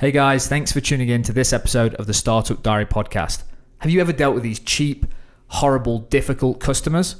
Hey 0.00 0.12
guys, 0.12 0.48
thanks 0.48 0.72
for 0.72 0.80
tuning 0.80 1.10
in 1.10 1.22
to 1.24 1.32
this 1.34 1.52
episode 1.52 1.94
of 1.96 2.06
the 2.06 2.14
Startup 2.14 2.62
Diary 2.62 2.86
podcast. 2.86 3.42
Have 3.80 3.90
you 3.90 4.00
ever 4.00 4.14
dealt 4.14 4.32
with 4.32 4.42
these 4.42 4.58
cheap, 4.58 5.04
horrible, 5.48 5.98
difficult 5.98 6.58
customers? 6.58 7.16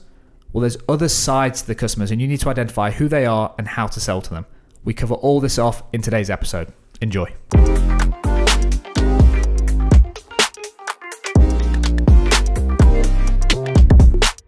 Well, 0.50 0.62
there's 0.62 0.78
other 0.88 1.10
sides 1.10 1.60
to 1.60 1.66
the 1.66 1.74
customers, 1.74 2.10
and 2.10 2.22
you 2.22 2.26
need 2.26 2.40
to 2.40 2.48
identify 2.48 2.90
who 2.90 3.06
they 3.06 3.26
are 3.26 3.54
and 3.58 3.68
how 3.68 3.86
to 3.88 4.00
sell 4.00 4.22
to 4.22 4.30
them. 4.30 4.46
We 4.82 4.94
cover 4.94 5.12
all 5.12 5.40
this 5.40 5.58
off 5.58 5.82
in 5.92 6.00
today's 6.00 6.30
episode. 6.30 6.72
Enjoy. 7.02 7.26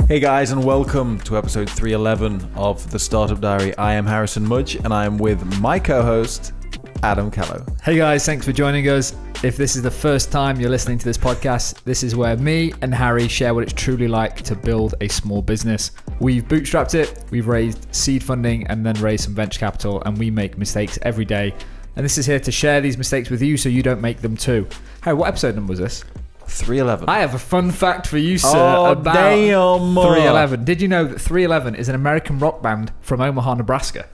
Hey 0.09 0.21
guys, 0.21 0.53
and 0.53 0.64
welcome 0.64 1.21
to 1.21 1.37
episode 1.37 1.69
311 1.69 2.53
of 2.57 2.91
the 2.91 2.99
Startup 2.99 3.39
Diary. 3.39 3.77
I 3.77 3.93
am 3.93 4.07
Harrison 4.07 4.49
Mudge, 4.49 4.77
and 4.77 4.95
I 4.95 5.05
am 5.05 5.19
with 5.19 5.61
my 5.61 5.79
co 5.79 6.01
host, 6.03 6.55
Adam 7.03 7.30
Callow. 7.30 7.64
Hey 7.82 7.96
guys, 7.96 8.25
thanks 8.25 8.46
for 8.46 8.53
joining 8.53 8.89
us. 8.89 9.14
If 9.43 9.57
this 9.57 9.75
is 9.75 9.82
the 9.82 9.91
first 9.91 10.31
time 10.31 10.61
you're 10.61 10.71
listening 10.71 10.99
to 10.99 11.04
this 11.04 11.18
podcast, 11.18 11.82
this 11.82 12.04
is 12.04 12.14
where 12.14 12.36
me 12.36 12.72
and 12.81 12.95
Harry 12.95 13.26
share 13.26 13.54
what 13.54 13.64
it's 13.64 13.72
truly 13.72 14.07
like 14.07 14.36
to 14.43 14.54
build 14.54 14.95
a 15.00 15.09
small 15.09 15.43
business. 15.43 15.90
We've 16.21 16.45
bootstrapped 16.46 16.95
it, 16.95 17.25
we've 17.31 17.49
raised 17.49 17.93
seed 17.93 18.23
funding, 18.23 18.68
and 18.68 18.86
then 18.86 18.95
raised 19.00 19.25
some 19.25 19.35
venture 19.35 19.59
capital, 19.59 20.00
and 20.04 20.17
we 20.17 20.31
make 20.31 20.57
mistakes 20.59 20.96
every 21.03 21.25
day. 21.25 21.54
And 21.96 22.04
this 22.04 22.18
is 22.18 22.26
here 22.26 22.39
to 22.39 22.53
share 22.53 22.81
these 22.81 22.96
mistakes 22.96 23.31
with 23.31 23.43
you 23.43 23.57
so 23.57 23.68
you 23.68 23.82
don't 23.82 24.00
make 24.00 24.21
them 24.21 24.37
too. 24.37 24.68
Harry, 25.00 25.17
what 25.17 25.26
episode 25.29 25.57
number 25.57 25.73
was 25.73 25.81
this? 25.81 26.04
311. 26.46 27.09
I 27.09 27.18
have 27.18 27.34
a 27.34 27.39
fun 27.39 27.73
fact 27.73 28.07
for 28.07 28.18
you, 28.18 28.39
sir, 28.39 28.48
Oh, 28.54 28.93
about 28.93 29.14
damn. 29.14 29.95
311. 29.95 30.64
Did 30.64 30.81
you 30.81 30.87
know 30.87 31.04
that 31.04 31.21
311 31.21 31.75
is 31.75 31.89
an 31.89 31.96
American 31.96 32.39
rock 32.39 32.62
band 32.62 32.92
from 33.00 33.20
Omaha, 33.20 33.55
Nebraska? 33.55 34.06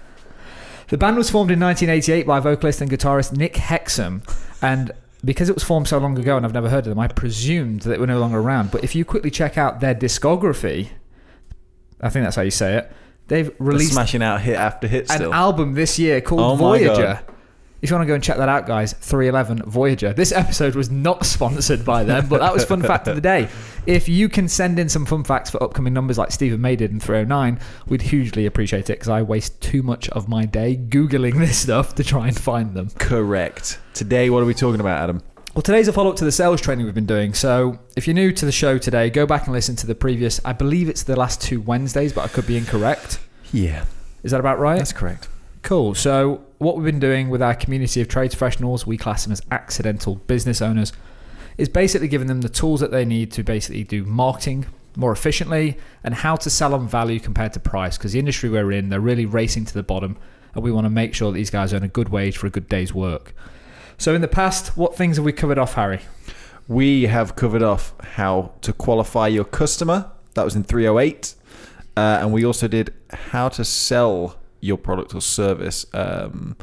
The 0.88 0.96
band 0.98 1.16
was 1.16 1.28
formed 1.30 1.50
in 1.50 1.60
1988 1.60 2.26
by 2.26 2.40
vocalist 2.40 2.80
and 2.80 2.90
guitarist 2.90 3.36
Nick 3.36 3.54
Hexum, 3.54 4.22
and 4.62 4.90
because 5.24 5.48
it 5.48 5.54
was 5.54 5.64
formed 5.64 5.88
so 5.88 5.98
long 5.98 6.18
ago 6.18 6.36
and 6.36 6.46
I've 6.46 6.54
never 6.54 6.68
heard 6.70 6.86
of 6.86 6.90
them, 6.90 6.98
I 6.98 7.08
presumed 7.08 7.82
that 7.82 7.90
they 7.90 7.98
were 7.98 8.06
no 8.06 8.18
longer 8.20 8.38
around. 8.38 8.70
But 8.70 8.84
if 8.84 8.94
you 8.94 9.04
quickly 9.04 9.30
check 9.30 9.58
out 9.58 9.80
their 9.80 9.94
discography, 9.94 10.88
I 12.00 12.08
think 12.08 12.24
that's 12.24 12.36
how 12.36 12.42
you 12.42 12.50
say 12.50 12.76
it, 12.76 12.92
they've 13.26 13.46
They're 13.48 13.54
released 13.58 13.92
smashing 13.92 14.22
out 14.22 14.40
hit 14.40 14.56
after 14.56 14.86
hit 14.88 15.10
an 15.10 15.16
still. 15.16 15.34
album 15.34 15.74
this 15.74 15.98
year 15.98 16.20
called 16.20 16.40
Oh 16.40 16.56
my 16.56 16.78
Voyager. 16.78 17.20
If 17.80 17.90
you 17.90 17.94
want 17.96 18.06
to 18.06 18.08
go 18.08 18.14
and 18.14 18.24
check 18.24 18.38
that 18.38 18.48
out, 18.48 18.66
guys, 18.66 18.92
311 18.92 19.70
Voyager. 19.70 20.12
This 20.12 20.32
episode 20.32 20.74
was 20.74 20.90
not 20.90 21.24
sponsored 21.24 21.84
by 21.84 22.02
them, 22.02 22.26
but 22.28 22.40
that 22.40 22.52
was 22.52 22.64
fun 22.64 22.82
fact 22.82 23.06
of 23.06 23.14
the 23.14 23.20
day. 23.20 23.48
If 23.86 24.08
you 24.08 24.28
can 24.28 24.48
send 24.48 24.80
in 24.80 24.88
some 24.88 25.06
fun 25.06 25.22
facts 25.22 25.50
for 25.50 25.62
upcoming 25.62 25.92
numbers 25.92 26.18
like 26.18 26.32
Stephen 26.32 26.60
May 26.60 26.74
did 26.74 26.90
in 26.90 26.98
309, 26.98 27.60
we'd 27.86 28.02
hugely 28.02 28.46
appreciate 28.46 28.90
it 28.90 28.94
because 28.94 29.08
I 29.08 29.22
waste 29.22 29.60
too 29.60 29.84
much 29.84 30.08
of 30.08 30.28
my 30.28 30.44
day 30.44 30.76
Googling 30.76 31.38
this 31.38 31.56
stuff 31.56 31.94
to 31.94 32.04
try 32.04 32.26
and 32.26 32.36
find 32.36 32.74
them. 32.74 32.90
Correct. 32.98 33.78
Today, 33.94 34.28
what 34.28 34.42
are 34.42 34.46
we 34.46 34.54
talking 34.54 34.80
about, 34.80 35.00
Adam? 35.00 35.22
Well, 35.54 35.62
today's 35.62 35.86
a 35.86 35.92
follow 35.92 36.10
up 36.10 36.16
to 36.16 36.24
the 36.24 36.32
sales 36.32 36.60
training 36.60 36.84
we've 36.84 36.94
been 36.96 37.06
doing. 37.06 37.32
So 37.32 37.78
if 37.96 38.08
you're 38.08 38.14
new 38.14 38.32
to 38.32 38.44
the 38.44 38.52
show 38.52 38.78
today, 38.78 39.08
go 39.08 39.24
back 39.24 39.44
and 39.44 39.52
listen 39.52 39.76
to 39.76 39.86
the 39.86 39.94
previous, 39.94 40.40
I 40.44 40.52
believe 40.52 40.88
it's 40.88 41.04
the 41.04 41.14
last 41.16 41.40
two 41.40 41.60
Wednesdays, 41.60 42.12
but 42.12 42.24
I 42.24 42.28
could 42.28 42.46
be 42.46 42.56
incorrect. 42.56 43.20
Yeah, 43.52 43.84
Is 44.24 44.32
that 44.32 44.40
about 44.40 44.58
right? 44.58 44.78
that's 44.78 44.92
correct. 44.92 45.28
Cool. 45.62 45.94
So, 45.94 46.44
what 46.58 46.76
we've 46.76 46.84
been 46.84 47.00
doing 47.00 47.28
with 47.28 47.42
our 47.42 47.54
community 47.54 48.00
of 48.00 48.08
trade 48.08 48.30
professionals, 48.30 48.86
we 48.86 48.96
class 48.96 49.24
them 49.24 49.32
as 49.32 49.42
accidental 49.50 50.16
business 50.16 50.62
owners, 50.62 50.92
is 51.56 51.68
basically 51.68 52.08
giving 52.08 52.28
them 52.28 52.40
the 52.40 52.48
tools 52.48 52.80
that 52.80 52.90
they 52.90 53.04
need 53.04 53.32
to 53.32 53.42
basically 53.42 53.84
do 53.84 54.04
marketing 54.04 54.66
more 54.96 55.12
efficiently 55.12 55.76
and 56.02 56.14
how 56.14 56.36
to 56.36 56.50
sell 56.50 56.74
on 56.74 56.88
value 56.88 57.20
compared 57.20 57.52
to 57.52 57.60
price. 57.60 57.96
Because 57.96 58.12
the 58.12 58.18
industry 58.18 58.48
we're 58.48 58.72
in, 58.72 58.88
they're 58.88 59.00
really 59.00 59.26
racing 59.26 59.64
to 59.66 59.74
the 59.74 59.82
bottom, 59.82 60.16
and 60.54 60.62
we 60.62 60.72
want 60.72 60.84
to 60.84 60.90
make 60.90 61.14
sure 61.14 61.32
that 61.32 61.36
these 61.36 61.50
guys 61.50 61.72
earn 61.74 61.82
a 61.82 61.88
good 61.88 62.08
wage 62.08 62.36
for 62.36 62.46
a 62.46 62.50
good 62.50 62.68
day's 62.68 62.94
work. 62.94 63.34
So, 63.96 64.14
in 64.14 64.20
the 64.20 64.28
past, 64.28 64.76
what 64.76 64.96
things 64.96 65.16
have 65.16 65.24
we 65.24 65.32
covered 65.32 65.58
off, 65.58 65.74
Harry? 65.74 66.00
We 66.68 67.04
have 67.04 67.34
covered 67.34 67.62
off 67.62 67.94
how 68.00 68.52
to 68.60 68.72
qualify 68.72 69.26
your 69.28 69.44
customer. 69.44 70.10
That 70.34 70.44
was 70.44 70.54
in 70.54 70.62
308. 70.62 71.34
Uh, 71.96 72.18
and 72.20 72.32
we 72.32 72.44
also 72.44 72.68
did 72.68 72.94
how 73.10 73.48
to 73.48 73.64
sell 73.64 74.36
your 74.60 74.76
product 74.78 75.14
or 75.14 75.20
service. 75.20 75.86
Um, 75.94 76.56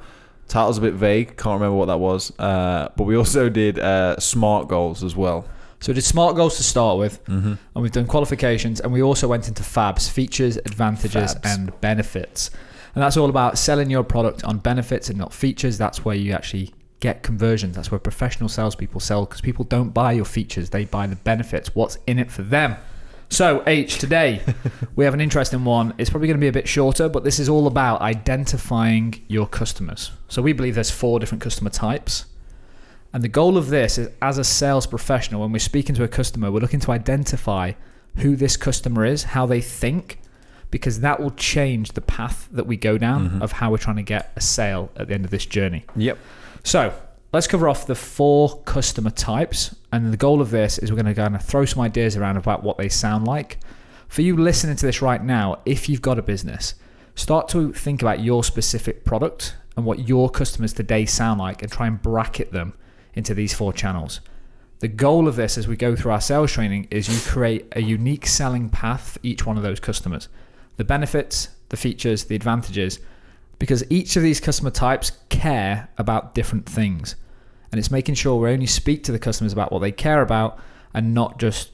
title's 0.47 0.77
a 0.77 0.81
bit 0.81 0.93
vague. 0.93 1.37
Can't 1.37 1.59
remember 1.59 1.75
what 1.77 1.85
that 1.87 1.99
was. 1.99 2.31
Uh, 2.39 2.89
but 2.95 3.03
we 3.05 3.15
also 3.15 3.49
did 3.49 3.79
uh, 3.79 4.19
smart 4.19 4.67
goals 4.67 5.03
as 5.03 5.15
well. 5.15 5.47
So, 5.81 5.91
we 5.91 5.95
did 5.95 6.03
SMART 6.05 6.35
goals 6.35 6.57
to 6.57 6.63
start 6.63 6.97
with, 6.97 7.23
Mm-hmm. 7.25 7.47
and 7.75 7.83
we've 7.83 7.91
done 7.91 8.07
qualifications, 8.07 8.79
and 8.79 8.91
we 8.93 9.01
also 9.03 9.27
went 9.27 9.47
into 9.49 9.61
FABs 9.61 10.09
features, 10.09 10.55
advantages, 10.57 11.35
Fabs. 11.35 11.53
and 11.53 11.81
benefits. 11.81 12.49
And 12.95 13.03
that's 13.03 13.17
all 13.17 13.29
about 13.29 13.57
selling 13.57 13.89
your 13.89 14.03
product 14.03 14.43
on 14.45 14.57
benefits 14.59 15.09
and 15.09 15.17
not 15.19 15.33
features. 15.33 15.77
That's 15.77 16.05
where 16.05 16.15
you 16.15 16.31
actually 16.31 16.73
get 17.01 17.23
conversions. 17.23 17.75
That's 17.75 17.91
where 17.91 17.99
professional 17.99 18.47
salespeople 18.47 19.01
sell 19.01 19.25
because 19.25 19.41
people 19.41 19.65
don't 19.65 19.89
buy 19.89 20.13
your 20.13 20.23
features, 20.25 20.69
they 20.69 20.85
buy 20.85 21.07
the 21.07 21.17
benefits. 21.17 21.75
What's 21.75 21.97
in 22.07 22.19
it 22.19 22.31
for 22.31 22.41
them? 22.41 22.77
So, 23.29 23.63
H, 23.67 23.97
today 23.97 24.41
we 24.95 25.05
have 25.05 25.13
an 25.13 25.21
interesting 25.21 25.65
one. 25.65 25.93
It's 25.97 26.09
probably 26.09 26.27
going 26.27 26.39
to 26.39 26.43
be 26.43 26.47
a 26.47 26.53
bit 26.53 26.67
shorter, 26.67 27.09
but 27.09 27.23
this 27.23 27.39
is 27.39 27.49
all 27.49 27.67
about 27.67 28.01
identifying 28.01 29.23
your 29.27 29.47
customers. 29.47 30.11
So, 30.27 30.41
we 30.41 30.53
believe 30.53 30.75
there's 30.75 30.91
four 30.91 31.19
different 31.19 31.41
customer 31.41 31.69
types. 31.69 32.25
And 33.13 33.23
the 33.23 33.29
goal 33.29 33.57
of 33.57 33.69
this 33.69 33.97
is 33.97 34.09
as 34.21 34.37
a 34.37 34.43
sales 34.43 34.85
professional, 34.85 35.41
when 35.41 35.51
we're 35.51 35.59
speaking 35.59 35.95
to 35.95 36.03
a 36.03 36.07
customer, 36.07 36.51
we're 36.51 36.59
looking 36.59 36.81
to 36.81 36.91
identify 36.91 37.71
who 38.17 38.35
this 38.35 38.57
customer 38.57 39.05
is, 39.05 39.23
how 39.23 39.45
they 39.45 39.61
think, 39.61 40.19
because 40.69 40.99
that 40.99 41.19
will 41.19 41.31
change 41.31 41.93
the 41.93 42.01
path 42.01 42.49
that 42.51 42.67
we 42.67 42.75
go 42.75 42.97
down 42.97 43.29
mm-hmm. 43.29 43.41
of 43.41 43.53
how 43.53 43.71
we're 43.71 43.77
trying 43.77 43.95
to 43.95 44.03
get 44.03 44.33
a 44.35 44.41
sale 44.41 44.91
at 44.97 45.07
the 45.07 45.13
end 45.13 45.23
of 45.23 45.31
this 45.31 45.45
journey. 45.45 45.85
Yep. 45.95 46.17
So 46.63 46.93
let's 47.35 47.47
cover 47.47 47.67
off 47.67 47.85
the 47.85 47.95
four 47.95 48.61
customer 48.61 49.09
types. 49.09 49.75
And 49.91 50.13
the 50.13 50.17
goal 50.17 50.41
of 50.41 50.51
this 50.51 50.77
is 50.77 50.89
we're 50.89 51.01
going 51.01 51.13
to 51.13 51.21
kind 51.21 51.35
of 51.35 51.43
throw 51.43 51.65
some 51.65 51.83
ideas 51.83 52.15
around 52.15 52.37
about 52.37 52.63
what 52.63 52.77
they 52.77 52.87
sound 52.87 53.27
like. 53.27 53.59
For 54.07 54.21
you 54.21 54.37
listening 54.37 54.77
to 54.77 54.85
this 54.85 55.01
right 55.01 55.21
now, 55.21 55.59
if 55.65 55.89
you've 55.89 56.01
got 56.01 56.17
a 56.17 56.21
business, 56.21 56.75
start 57.15 57.49
to 57.49 57.73
think 57.73 58.01
about 58.01 58.21
your 58.21 58.43
specific 58.43 59.03
product 59.03 59.55
and 59.75 59.85
what 59.85 60.07
your 60.07 60.29
customers 60.29 60.71
today 60.71 61.05
sound 61.05 61.39
like 61.39 61.61
and 61.61 61.69
try 61.69 61.87
and 61.87 62.01
bracket 62.01 62.53
them 62.53 62.73
into 63.15 63.33
these 63.33 63.53
four 63.53 63.73
channels. 63.73 64.21
The 64.79 64.87
goal 64.87 65.27
of 65.27 65.35
this 65.35 65.57
as 65.57 65.67
we 65.67 65.75
go 65.75 65.93
through 65.93 66.11
our 66.11 66.21
sales 66.21 66.53
training 66.53 66.87
is 66.89 67.09
you 67.09 67.31
create 67.31 67.67
a 67.73 67.81
unique 67.81 68.27
selling 68.27 68.69
path 68.69 69.09
for 69.09 69.19
each 69.23 69.45
one 69.45 69.57
of 69.57 69.63
those 69.63 69.81
customers. 69.81 70.29
The 70.77 70.85
benefits, 70.85 71.49
the 71.67 71.77
features, 71.77 72.25
the 72.25 72.35
advantages, 72.35 72.99
because 73.59 73.83
each 73.89 74.15
of 74.15 74.23
these 74.23 74.39
customer 74.39 74.71
types 74.71 75.11
care 75.27 75.89
about 75.97 76.33
different 76.33 76.65
things. 76.65 77.15
And 77.71 77.79
it's 77.79 77.91
making 77.91 78.15
sure 78.15 78.35
we 78.39 78.49
only 78.49 78.67
speak 78.67 79.03
to 79.05 79.11
the 79.11 79.19
customers 79.19 79.53
about 79.53 79.71
what 79.71 79.79
they 79.79 79.91
care 79.91 80.21
about 80.21 80.59
and 80.93 81.13
not 81.13 81.39
just 81.39 81.71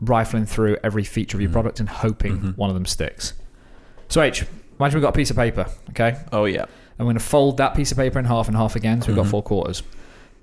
rifling 0.00 0.46
through 0.46 0.76
every 0.82 1.04
feature 1.04 1.36
of 1.36 1.40
your 1.40 1.48
mm-hmm. 1.48 1.54
product 1.54 1.80
and 1.80 1.88
hoping 1.88 2.38
mm-hmm. 2.38 2.50
one 2.50 2.70
of 2.70 2.74
them 2.74 2.86
sticks. 2.86 3.34
So, 4.08 4.22
H, 4.22 4.44
imagine 4.78 4.98
we've 4.98 5.02
got 5.02 5.10
a 5.10 5.18
piece 5.18 5.30
of 5.30 5.36
paper, 5.36 5.66
okay? 5.90 6.18
Oh, 6.32 6.44
yeah. 6.44 6.64
I'm 6.98 7.06
going 7.06 7.16
to 7.16 7.22
fold 7.22 7.58
that 7.58 7.74
piece 7.74 7.92
of 7.92 7.98
paper 7.98 8.18
in 8.18 8.24
half 8.24 8.48
and 8.48 8.56
half 8.56 8.74
again, 8.74 9.00
so 9.00 9.08
we've 9.08 9.16
got 9.16 9.22
mm-hmm. 9.22 9.30
four 9.30 9.42
quarters. 9.42 9.82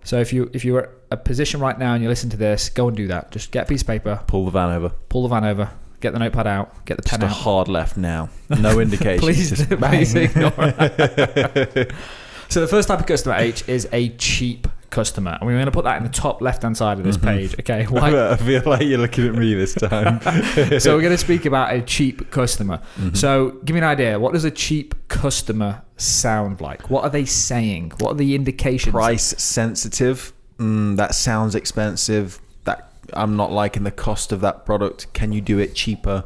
So 0.05 0.19
if 0.19 0.31
you 0.31 0.51
if 0.53 0.63
you're 0.63 0.83
at 0.83 0.89
a 1.11 1.17
position 1.17 1.59
right 1.59 1.77
now 1.77 1.95
and 1.95 2.03
you 2.03 2.07
listen 2.07 2.29
to 2.29 2.37
this, 2.37 2.69
go 2.69 2.87
and 2.87 2.95
do 2.95 3.07
that. 3.07 3.31
Just 3.31 3.51
get 3.51 3.63
a 3.63 3.67
piece 3.67 3.81
of 3.81 3.87
paper, 3.87 4.21
Pull 4.27 4.45
the 4.45 4.51
van 4.51 4.69
over. 4.69 4.89
pull 5.09 5.23
the 5.23 5.29
van 5.29 5.43
over, 5.43 5.71
get 5.99 6.13
the 6.13 6.19
notepad 6.19 6.45
out, 6.45 6.85
get 6.85 6.97
the 6.97 7.03
pen 7.03 7.21
Just 7.21 7.21
pen 7.21 7.29
a 7.29 7.33
out. 7.33 7.41
hard 7.41 7.67
left 7.67 7.97
now. 7.97 8.29
No 8.59 8.79
indication. 8.79 9.19
Please, 9.19 9.65
please 9.65 10.13
ignore 10.13 10.51
so 12.49 12.61
the 12.61 12.67
first 12.69 12.87
type 12.87 12.99
of 12.99 13.07
customer 13.07 13.35
H 13.35 13.67
is 13.67 13.89
a 13.91 14.09
cheap 14.09 14.67
customer, 14.95 15.37
and 15.39 15.41
we're 15.45 15.53
going 15.53 15.65
to 15.65 15.71
put 15.71 15.83
that 15.83 15.97
in 15.97 16.03
the 16.03 16.09
top 16.09 16.41
left-hand 16.41 16.75
side 16.77 16.97
of 16.97 17.03
this 17.03 17.17
Mm-hmm. 17.17 17.27
page. 17.27 17.59
Okay, 17.59 17.83
why? 17.89 18.31
I 18.31 18.37
feel 18.37 18.63
like 18.65 18.81
you're 18.83 18.97
looking 18.97 19.27
at 19.27 19.35
me 19.35 19.53
this 19.53 19.73
time. 19.75 20.19
so 20.79 20.95
we're 20.95 21.01
going 21.01 21.11
to 21.11 21.17
speak 21.17 21.45
about 21.45 21.73
a 21.73 21.81
cheap 21.81 22.31
customer. 22.31 22.77
Mm-hmm. 22.97 23.13
So 23.15 23.51
give 23.65 23.73
me 23.75 23.79
an 23.79 23.83
idea. 23.87 24.19
What 24.19 24.33
does 24.33 24.45
a 24.45 24.51
cheap 24.51 24.95
customer 25.07 25.83
sound 25.97 26.61
like? 26.61 26.89
What 26.89 27.03
are 27.03 27.09
they 27.09 27.25
saying? 27.25 27.91
What 27.99 28.11
are 28.11 28.15
the 28.15 28.33
indications? 28.35 28.91
Price 28.93 29.35
sensitive. 29.41 30.33
Mm, 30.57 30.95
that 30.97 31.13
sounds 31.13 31.53
expensive. 31.55 32.39
That 32.63 32.91
I'm 33.13 33.35
not 33.35 33.51
liking 33.51 33.83
the 33.83 33.91
cost 33.91 34.31
of 34.31 34.41
that 34.41 34.65
product. 34.65 35.11
Can 35.13 35.31
you 35.31 35.41
do 35.41 35.59
it 35.59 35.75
cheaper? 35.75 36.23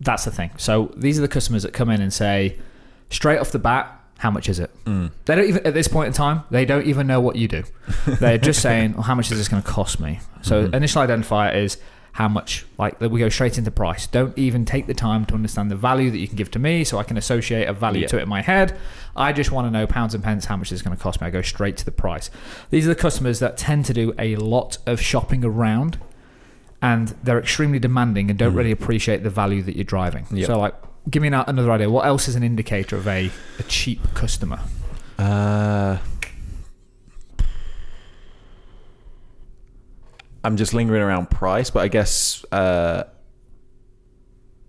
That's 0.00 0.24
the 0.24 0.30
thing. 0.30 0.50
So 0.56 0.92
these 0.96 1.18
are 1.18 1.22
the 1.22 1.28
customers 1.28 1.62
that 1.62 1.72
come 1.72 1.88
in 1.88 2.00
and 2.00 2.12
say, 2.12 2.58
straight 3.10 3.38
off 3.38 3.52
the 3.52 3.58
bat, 3.58 4.01
how 4.22 4.30
much 4.30 4.48
is 4.48 4.58
it? 4.60 4.70
Mm. 4.84 5.10
They 5.24 5.34
don't 5.34 5.48
even 5.48 5.66
at 5.66 5.74
this 5.74 5.88
point 5.88 6.06
in 6.06 6.12
time, 6.12 6.42
they 6.50 6.64
don't 6.64 6.86
even 6.86 7.06
know 7.06 7.20
what 7.20 7.34
you 7.36 7.48
do. 7.48 7.64
They're 8.06 8.38
just 8.38 8.62
saying, 8.68 8.92
well, 8.94 9.02
how 9.02 9.14
much 9.16 9.30
is 9.32 9.38
this 9.38 9.48
going 9.48 9.62
to 9.62 9.68
cost 9.68 9.98
me? 9.98 10.20
So 10.42 10.68
Mhm. 10.68 10.74
initial 10.74 11.02
identifier 11.02 11.54
is 11.56 11.76
how 12.12 12.28
much. 12.28 12.64
Like 12.78 13.00
we 13.00 13.18
go 13.18 13.28
straight 13.30 13.58
into 13.58 13.70
price. 13.70 14.06
Don't 14.06 14.36
even 14.38 14.64
take 14.64 14.86
the 14.86 14.94
time 14.94 15.24
to 15.26 15.34
understand 15.34 15.70
the 15.70 15.76
value 15.76 16.10
that 16.10 16.18
you 16.18 16.28
can 16.28 16.36
give 16.36 16.50
to 16.52 16.58
me, 16.58 16.84
so 16.84 16.98
I 16.98 17.04
can 17.04 17.16
associate 17.16 17.66
a 17.68 17.72
value 17.72 18.02
Yeah. 18.02 18.08
to 18.08 18.18
it 18.18 18.22
in 18.22 18.28
my 18.28 18.42
head. 18.42 18.76
I 19.16 19.32
just 19.32 19.50
want 19.50 19.66
to 19.66 19.70
know 19.70 19.86
pounds 19.86 20.14
and 20.14 20.22
pence 20.22 20.44
how 20.44 20.56
much 20.56 20.70
it's 20.72 20.82
going 20.82 20.96
to 20.96 21.02
cost 21.02 21.20
me. 21.20 21.26
I 21.26 21.30
go 21.30 21.42
straight 21.42 21.76
to 21.78 21.84
the 21.84 21.90
price. 21.90 22.30
These 22.70 22.84
are 22.86 22.90
the 22.90 22.94
customers 23.06 23.38
that 23.40 23.56
tend 23.56 23.86
to 23.86 23.92
do 23.94 24.14
a 24.18 24.36
lot 24.36 24.78
of 24.86 25.00
shopping 25.00 25.44
around. 25.44 25.98
And 26.80 27.14
they're 27.22 27.38
extremely 27.38 27.78
demanding 27.78 28.28
and 28.30 28.38
don't 28.38 28.52
Mm. 28.54 28.56
really 28.56 28.72
appreciate 28.72 29.22
the 29.22 29.30
value 29.30 29.62
that 29.62 29.74
you're 29.76 29.84
driving. 29.84 30.26
Yep. 30.32 30.46
So, 30.48 30.58
like, 30.58 30.74
give 31.10 31.22
me 31.22 31.28
an, 31.28 31.34
another 31.34 31.70
idea. 31.70 31.90
What 31.90 32.06
else 32.06 32.28
is 32.28 32.36
an 32.36 32.42
indicator 32.42 32.96
of 32.96 33.06
a, 33.06 33.30
a 33.58 33.62
cheap 33.64 34.00
customer? 34.14 34.60
Uh, 35.18 35.98
I'm 40.44 40.56
just 40.56 40.74
lingering 40.74 41.02
around 41.02 41.30
price, 41.30 41.70
but 41.70 41.80
I 41.80 41.88
guess 41.88 42.44
uh, 42.50 43.04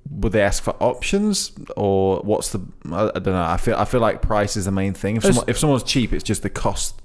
would 0.09 0.31
they 0.31 0.41
ask 0.41 0.61
for 0.61 0.75
options 0.79 1.51
or 1.75 2.19
what's 2.21 2.51
the? 2.51 2.61
I, 2.91 3.05
I, 3.15 3.19
don't 3.19 3.33
know. 3.33 3.43
I 3.43 3.57
feel 3.57 3.75
I 3.75 3.85
feel 3.85 4.01
like 4.01 4.21
price 4.21 4.55
is 4.55 4.65
the 4.65 4.71
main 4.71 4.93
thing. 4.93 5.17
If, 5.17 5.23
someone, 5.23 5.45
if 5.47 5.57
someone's 5.57 5.83
cheap, 5.83 6.13
it's 6.13 6.23
just 6.23 6.43
the 6.43 6.49
cost 6.49 7.01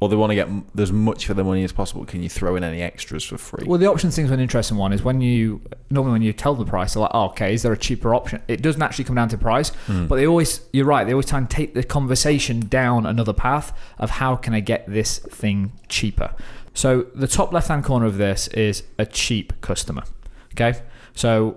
or 0.00 0.08
they 0.08 0.16
want 0.16 0.30
to 0.30 0.34
get 0.34 0.48
m- 0.48 0.64
as 0.78 0.92
much 0.92 1.26
for 1.26 1.34
their 1.34 1.44
money 1.44 1.64
as 1.64 1.72
possible. 1.72 2.04
Can 2.04 2.22
you 2.22 2.28
throw 2.28 2.54
in 2.56 2.62
any 2.62 2.82
extras 2.82 3.24
for 3.24 3.36
free? 3.36 3.64
Well, 3.66 3.78
the 3.78 3.86
option 3.86 4.08
options 4.08 4.16
thing's 4.16 4.30
an 4.30 4.38
interesting 4.38 4.76
one. 4.76 4.92
Is 4.92 5.02
when 5.02 5.20
you 5.20 5.60
normally 5.90 6.12
when 6.12 6.22
you 6.22 6.32
tell 6.32 6.54
the 6.54 6.64
price, 6.64 6.94
they're 6.94 7.02
like, 7.02 7.10
oh, 7.14 7.26
"Okay, 7.26 7.54
is 7.54 7.62
there 7.62 7.72
a 7.72 7.78
cheaper 7.78 8.14
option?" 8.14 8.40
It 8.46 8.62
doesn't 8.62 8.80
actually 8.80 9.04
come 9.04 9.16
down 9.16 9.28
to 9.30 9.38
price, 9.38 9.70
hmm. 9.86 10.06
but 10.06 10.16
they 10.16 10.26
always, 10.26 10.60
you're 10.72 10.86
right, 10.86 11.04
they 11.04 11.12
always 11.12 11.26
try 11.26 11.38
and 11.38 11.50
take 11.50 11.74
the 11.74 11.82
conversation 11.82 12.60
down 12.60 13.06
another 13.06 13.32
path 13.32 13.76
of 13.98 14.10
how 14.10 14.36
can 14.36 14.54
I 14.54 14.60
get 14.60 14.84
this 14.86 15.18
thing 15.18 15.72
cheaper. 15.88 16.34
So 16.74 17.06
the 17.14 17.26
top 17.26 17.52
left 17.52 17.68
hand 17.68 17.84
corner 17.84 18.06
of 18.06 18.18
this 18.18 18.46
is 18.48 18.84
a 18.98 19.06
cheap 19.06 19.60
customer. 19.60 20.04
Okay, 20.52 20.80
so 21.14 21.56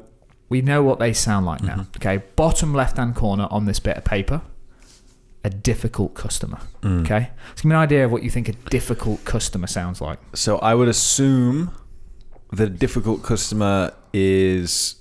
we 0.49 0.61
know 0.61 0.83
what 0.83 0.99
they 0.99 1.13
sound 1.13 1.45
like 1.45 1.61
now. 1.61 1.75
Mm-hmm. 1.75 1.97
Okay, 1.97 2.23
bottom 2.35 2.73
left 2.73 2.97
hand 2.97 3.15
corner 3.15 3.47
on 3.51 3.65
this 3.65 3.79
bit 3.79 3.97
of 3.97 4.03
paper. 4.03 4.41
A 5.43 5.49
difficult 5.49 6.13
customer. 6.13 6.59
Okay, 6.85 7.31
so 7.55 7.63
give 7.63 7.65
me 7.65 7.71
an 7.71 7.81
idea 7.81 8.05
of 8.05 8.11
what 8.11 8.21
you 8.21 8.29
think 8.29 8.47
a 8.47 8.53
difficult 8.53 9.25
customer 9.25 9.67
sounds 9.67 9.99
like. 9.99 10.19
So 10.33 10.57
I 10.59 10.75
would 10.75 10.87
assume 10.87 11.71
the 12.51 12.69
difficult 12.69 13.23
customer 13.23 13.93
is. 14.13 14.95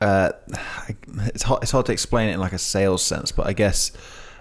Uh, 0.00 0.32
it's 1.16 1.42
hard, 1.42 1.62
it's 1.62 1.72
hard 1.72 1.86
to 1.86 1.92
explain 1.92 2.28
it 2.28 2.34
in 2.34 2.40
like 2.40 2.52
a 2.52 2.58
sales 2.58 3.02
sense, 3.02 3.32
but 3.32 3.46
I 3.46 3.52
guess 3.52 3.92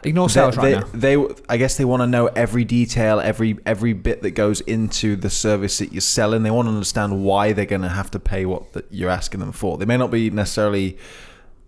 Ignore 0.05 0.27
they, 0.27 0.33
sales 0.33 0.57
right 0.57 0.63
they, 0.93 1.15
now. 1.17 1.25
they 1.25 1.35
I 1.49 1.57
guess 1.57 1.77
they 1.77 1.85
want 1.85 2.01
to 2.01 2.07
know 2.07 2.27
every 2.27 2.63
detail, 2.63 3.19
every 3.19 3.57
every 3.65 3.93
bit 3.93 4.21
that 4.21 4.31
goes 4.31 4.61
into 4.61 5.15
the 5.15 5.29
service 5.29 5.79
that 5.79 5.91
you're 5.91 6.01
selling. 6.01 6.43
They 6.43 6.51
want 6.51 6.67
to 6.67 6.73
understand 6.73 7.23
why 7.23 7.53
they're 7.53 7.65
going 7.65 7.81
to 7.81 7.89
have 7.89 8.11
to 8.11 8.19
pay 8.19 8.45
what 8.45 8.73
that 8.73 8.85
you're 8.91 9.09
asking 9.09 9.39
them 9.39 9.51
for. 9.51 9.77
They 9.77 9.85
may 9.85 9.97
not 9.97 10.11
be 10.11 10.29
necessarily 10.29 10.97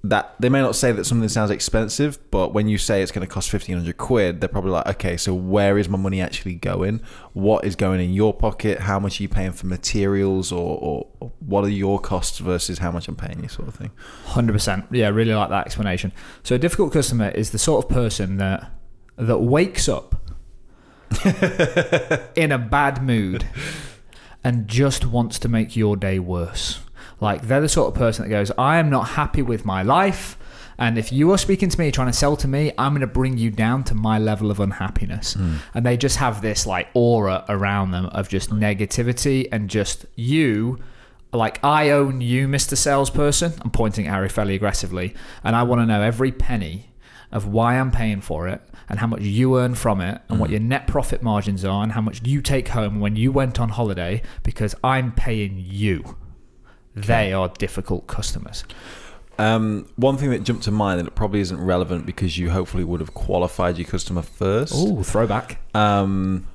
that 0.10 0.36
they 0.40 0.50
may 0.50 0.62
not 0.62 0.76
say 0.76 0.92
that 0.92 1.06
something 1.06 1.30
sounds 1.30 1.52
expensive, 1.52 2.20
but 2.32 2.54
when 2.54 2.68
you 2.68 2.78
say 2.78 3.02
it's 3.02 3.12
going 3.12 3.26
to 3.26 3.32
cost 3.32 3.50
fifteen 3.50 3.78
hundred 3.78 3.98
quid, 3.98 4.42
they're 4.42 4.48
probably 4.48 4.72
like, 4.72 4.88
okay, 4.88 5.18
so 5.18 5.34
where 5.34 5.78
is 5.78 5.90
my 5.90 5.98
money 5.98 6.22
actually 6.22 6.56
going? 6.56 7.02
What 7.34 7.66
is 7.66 7.76
going 7.76 8.00
in 8.00 8.14
your 8.14 8.34
pocket? 8.34 8.80
How 8.82 9.00
much 9.00 9.20
are 9.20 9.24
you 9.24 9.30
paying 9.30 9.52
for 9.52 9.68
materials, 9.68 10.52
or, 10.52 10.78
or, 10.80 11.08
or 11.20 11.32
what 11.40 11.64
are 11.64 11.70
your 11.70 12.00
costs 12.00 12.40
versus 12.40 12.80
how 12.80 12.92
much 12.92 13.08
I'm 13.08 13.16
paying 13.16 13.42
you, 13.42 13.50
sort 13.50 13.68
of 13.68 13.76
thing. 13.76 13.92
Hundred 14.26 14.54
percent. 14.54 14.86
Yeah, 14.92 15.10
really 15.10 15.34
like 15.34 15.50
that 15.50 15.66
explanation. 15.66 16.12
So 16.44 16.56
a 16.56 16.60
difficult 16.60 16.94
customer 16.94 17.30
is 17.30 17.52
the 17.52 17.60
sort 17.60 17.84
of 17.84 17.90
person 17.90 18.38
that 18.38 18.72
that 19.18 19.40
wakes 19.40 19.90
up 19.90 20.16
in 22.36 22.52
a 22.52 22.58
bad 22.58 23.04
mood 23.04 23.48
and 24.44 24.68
just 24.68 25.06
wants 25.06 25.40
to 25.40 25.50
make 25.50 25.76
your 25.76 25.96
day 25.96 26.20
worse. 26.20 26.80
Like 27.20 27.48
they're 27.48 27.62
the 27.62 27.70
sort 27.70 27.90
of 27.90 27.96
person 27.96 28.24
that 28.24 28.30
goes, 28.30 28.52
I 28.58 28.78
am 28.78 28.90
not 28.90 29.10
happy 29.10 29.42
with 29.42 29.66
my 29.66 29.84
life. 29.84 30.38
And 30.80 30.98
if 30.98 31.12
you 31.12 31.32
are 31.32 31.38
speaking 31.38 31.70
to 31.70 31.80
me, 31.80 31.92
trying 31.92 32.08
to 32.08 32.14
sell 32.14 32.38
to 32.38 32.48
me, 32.48 32.72
I'm 32.78 32.92
going 32.92 33.02
to 33.02 33.08
bring 33.08 33.38
you 33.38 33.50
down 33.50 33.84
to 33.86 33.96
my 33.96 34.20
level 34.20 34.52
of 34.52 34.60
unhappiness. 34.60 35.34
Hmm. 35.34 35.56
And 35.74 35.86
they 35.86 35.98
just 35.98 36.18
have 36.18 36.42
this 36.42 36.68
like 36.68 36.90
aura 36.94 37.46
around 37.50 37.92
them 37.92 38.06
of 38.08 38.30
just 38.30 38.50
hmm. 38.50 38.60
negativity 38.60 39.48
and 39.52 39.70
just 39.70 40.06
you 40.16 40.80
like 41.34 41.64
I 41.64 41.90
own 41.90 42.22
you, 42.22 42.48
Mr. 42.48 42.78
Salesperson. 42.78 43.54
I'm 43.62 43.72
pointing 43.72 44.08
at 44.08 44.14
Harry 44.14 44.30
fairly 44.30 44.56
aggressively, 44.56 45.14
and 45.44 45.56
I 45.56 45.64
want 45.64 45.82
to 45.82 45.86
know 45.86 46.02
every 46.02 46.32
penny 46.32 46.92
of 47.32 47.46
why 47.46 47.78
I'm 47.78 47.92
paying 47.92 48.22
for 48.22 48.48
it 48.48 48.62
and 48.88 49.00
how 49.00 49.08
much 49.08 49.22
you 49.22 49.58
earn 49.58 49.76
from 49.76 50.00
it 50.00 50.22
and 50.30 50.40
what 50.40 50.48
hmm. 50.48 50.54
your 50.54 50.62
net 50.62 50.88
profit 50.88 51.22
margins 51.22 51.66
are 51.66 51.84
and 51.84 51.92
how 51.92 52.02
much 52.02 52.26
you 52.26 52.42
take 52.42 52.70
home 52.70 53.00
when 53.00 53.16
you 53.16 53.32
went 53.32 53.60
on 53.60 53.70
holiday 53.70 54.22
because 54.44 54.76
I'm 54.84 55.12
paying 55.12 55.62
you. 55.66 56.16
They 57.06 57.34
are 57.34 57.48
difficult 57.50 58.08
customers. 58.08 58.64
Um, 59.40 59.88
one 59.98 60.18
thing 60.18 60.32
that 60.32 60.44
jumped 60.44 60.64
to 60.64 60.72
mind 60.72 61.00
that 61.00 61.12
probably 61.14 61.42
isn't 61.42 61.60
relevant 61.60 62.06
because 62.08 62.38
you 62.38 62.50
hopefully 62.50 62.84
would 62.84 63.00
have 63.02 63.14
qualified 63.14 63.78
your 63.78 63.88
customer 63.88 64.24
first. 64.24 64.74
Oh, 64.76 65.04
throwback. 65.04 65.60
Um, 65.76 66.48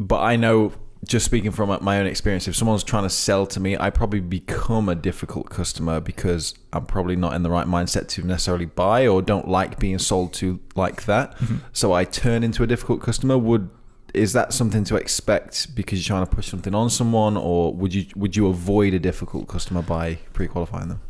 but 0.00 0.20
I 0.20 0.34
know, 0.34 0.72
just 1.06 1.24
speaking 1.24 1.52
from 1.52 1.78
my 1.82 2.00
own 2.00 2.06
experience, 2.06 2.48
if 2.48 2.56
someone's 2.56 2.82
trying 2.82 3.04
to 3.04 3.10
sell 3.10 3.46
to 3.46 3.60
me, 3.60 3.76
I 3.78 3.90
probably 3.90 4.18
become 4.18 4.88
a 4.88 4.96
difficult 4.96 5.48
customer 5.48 6.00
because 6.00 6.54
I'm 6.72 6.86
probably 6.86 7.14
not 7.14 7.34
in 7.34 7.44
the 7.44 7.50
right 7.50 7.66
mindset 7.66 8.08
to 8.08 8.26
necessarily 8.26 8.66
buy 8.66 9.06
or 9.06 9.22
don't 9.22 9.46
like 9.46 9.78
being 9.78 10.00
sold 10.00 10.32
to 10.34 10.58
like 10.74 11.04
that. 11.04 11.36
So 11.72 11.92
I 11.92 12.04
turn 12.04 12.42
into 12.42 12.64
a 12.64 12.66
difficult 12.66 13.00
customer. 13.00 13.38
Would 13.38 13.70
is 14.14 14.32
that 14.32 14.52
something 14.52 14.84
to 14.84 14.96
expect 14.96 15.74
because 15.74 15.98
you're 15.98 16.16
trying 16.16 16.26
to 16.26 16.34
push 16.34 16.48
something 16.48 16.74
on 16.74 16.90
someone, 16.90 17.36
or 17.36 17.72
would 17.74 17.94
you 17.94 18.06
would 18.16 18.36
you 18.36 18.48
avoid 18.48 18.94
a 18.94 18.98
difficult 18.98 19.48
customer 19.48 19.82
by 19.82 20.18
pre-qualifying 20.32 20.88
them? 20.88 21.00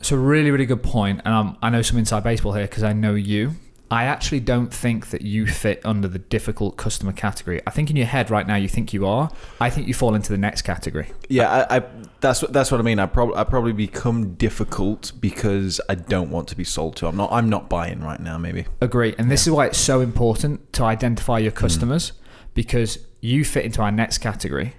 It's 0.00 0.10
a 0.10 0.18
really, 0.18 0.50
really 0.50 0.66
good 0.66 0.82
point. 0.82 1.20
and 1.24 1.32
um, 1.32 1.56
I 1.62 1.70
know 1.70 1.82
some 1.82 1.98
inside 1.98 2.24
baseball 2.24 2.52
here 2.54 2.66
because 2.66 2.82
I 2.82 2.92
know 2.92 3.14
you. 3.14 3.52
I 3.92 4.04
actually 4.04 4.40
don't 4.40 4.72
think 4.72 5.10
that 5.10 5.20
you 5.20 5.46
fit 5.46 5.82
under 5.84 6.08
the 6.08 6.18
difficult 6.18 6.78
customer 6.78 7.12
category. 7.12 7.60
I 7.66 7.70
think 7.70 7.90
in 7.90 7.96
your 7.96 8.06
head 8.06 8.30
right 8.30 8.46
now 8.46 8.56
you 8.56 8.66
think 8.66 8.94
you 8.94 9.06
are. 9.06 9.30
I 9.60 9.68
think 9.68 9.86
you 9.86 9.92
fall 9.92 10.14
into 10.14 10.32
the 10.32 10.38
next 10.38 10.62
category. 10.62 11.12
Yeah, 11.28 11.66
I, 11.68 11.76
I 11.76 11.82
that's 12.20 12.40
what 12.40 12.54
that's 12.54 12.72
what 12.72 12.80
I 12.80 12.84
mean. 12.84 12.98
I 12.98 13.04
probably 13.04 13.36
I 13.36 13.44
probably 13.44 13.74
become 13.74 14.34
difficult 14.34 15.12
because 15.20 15.78
I 15.90 15.94
don't 15.94 16.30
want 16.30 16.48
to 16.48 16.56
be 16.56 16.64
sold 16.64 16.96
to. 16.96 17.06
I'm 17.06 17.18
not 17.18 17.30
I'm 17.30 17.50
not 17.50 17.68
buying 17.68 18.00
right 18.00 18.18
now. 18.18 18.38
Maybe. 18.38 18.64
Agree. 18.80 19.14
And 19.18 19.30
this 19.30 19.46
is 19.46 19.52
why 19.52 19.66
it's 19.66 19.78
so 19.78 20.00
important 20.00 20.72
to 20.72 20.84
identify 20.84 21.38
your 21.38 21.52
customers 21.52 22.12
because 22.54 22.98
you 23.20 23.44
fit 23.44 23.64
into 23.64 23.80
our 23.82 23.90
next 23.90 24.18
category. 24.18 24.74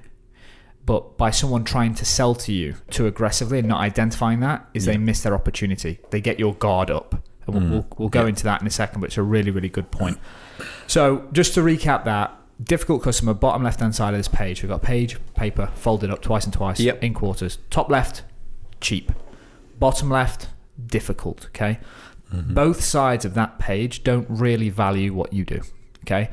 But 0.86 1.18
by 1.18 1.32
someone 1.32 1.64
trying 1.64 1.96
to 1.96 2.06
sell 2.06 2.36
to 2.36 2.52
you 2.52 2.76
too 2.90 3.08
aggressively 3.08 3.60
and 3.60 3.68
not 3.70 3.80
identifying 3.80 4.42
that, 4.42 4.68
is 4.74 4.84
they 4.86 4.98
miss 4.98 5.24
their 5.24 5.34
opportunity. 5.34 6.00
They 6.10 6.20
get 6.20 6.40
your 6.40 6.54
guard 6.56 6.92
up. 6.92 7.16
And 7.48 7.56
we'll, 7.56 7.70
we'll, 7.70 7.88
we'll 7.98 8.10
go 8.10 8.26
into 8.26 8.44
that 8.46 8.60
in 8.62 8.68
a 8.68 8.70
second, 8.70 9.00
but 9.02 9.08
it's 9.08 9.18
a 9.18 9.24
really, 9.24 9.50
really 9.52 9.70
good 9.70 9.92
point. 9.92 10.18
So 10.88 11.28
just 11.32 11.54
to 11.54 11.62
recap 11.62 12.04
that, 12.06 12.34
difficult 12.62 13.02
customer, 13.02 13.34
bottom 13.34 13.64
left 13.64 13.80
hand 13.80 13.96
side 13.96 14.14
of 14.14 14.20
this 14.20 14.28
page, 14.28 14.62
we've 14.62 14.70
got 14.70 14.82
page, 14.82 15.18
paper, 15.36 15.70
folded 15.76 16.10
up 16.10 16.22
twice 16.22 16.44
and 16.44 16.54
twice 16.54 16.80
Yep. 16.82 17.02
in 17.04 17.14
quarters. 17.14 17.60
Top 17.70 17.90
left, 17.90 18.24
cheap. 18.82 19.12
Bottom 19.80 20.10
left, 20.10 20.48
difficult. 20.86 21.46
Okay. 21.48 21.80
Both 22.32 22.84
sides 22.84 23.26
of 23.26 23.36
that 23.36 23.60
page 23.60 24.04
don't 24.04 24.26
really 24.28 24.70
value 24.70 25.14
what 25.14 25.32
you 25.34 25.46
do. 25.46 25.62
Okay. 26.04 26.30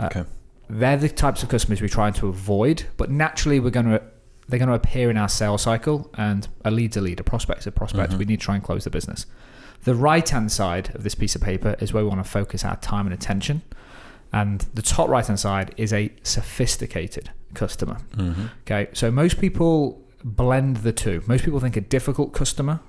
Uh, 0.00 0.06
Okay. 0.06 0.24
They're 0.72 0.96
the 0.96 1.10
types 1.10 1.42
of 1.42 1.50
customers 1.50 1.82
we're 1.82 1.88
trying 1.88 2.14
to 2.14 2.28
avoid, 2.28 2.84
but 2.96 3.10
naturally 3.10 3.60
we're 3.60 3.70
going 3.70 3.86
to 3.86 4.02
they're 4.48 4.58
going 4.58 4.68
to 4.68 4.74
appear 4.74 5.10
in 5.10 5.16
our 5.16 5.28
sales 5.28 5.62
cycle, 5.62 6.10
and 6.14 6.48
a 6.64 6.70
lead's 6.70 6.96
a 6.96 7.00
lead, 7.00 7.20
a 7.20 7.24
prospect's 7.24 7.66
a 7.66 7.72
prospect. 7.72 8.10
Mm-hmm. 8.10 8.18
We 8.18 8.24
need 8.24 8.40
to 8.40 8.44
try 8.44 8.54
and 8.54 8.64
close 8.64 8.84
the 8.84 8.90
business. 8.90 9.26
The 9.84 9.94
right 9.94 10.28
hand 10.28 10.50
side 10.50 10.94
of 10.94 11.04
this 11.04 11.14
piece 11.14 11.34
of 11.34 11.42
paper 11.42 11.76
is 11.78 11.92
where 11.92 12.02
we 12.02 12.08
want 12.08 12.24
to 12.24 12.30
focus 12.30 12.64
our 12.64 12.76
time 12.76 13.06
and 13.06 13.14
attention, 13.14 13.62
and 14.32 14.62
the 14.72 14.82
top 14.82 15.08
right 15.08 15.26
hand 15.26 15.38
side 15.38 15.74
is 15.76 15.92
a 15.92 16.10
sophisticated 16.22 17.30
customer. 17.54 17.98
Mm-hmm. 18.16 18.46
Okay, 18.62 18.88
so 18.94 19.10
most 19.10 19.38
people 19.40 20.02
blend 20.24 20.78
the 20.78 20.92
two. 20.92 21.22
Most 21.26 21.44
people 21.44 21.60
think 21.60 21.76
a 21.76 21.80
difficult 21.82 22.32
customer 22.32 22.80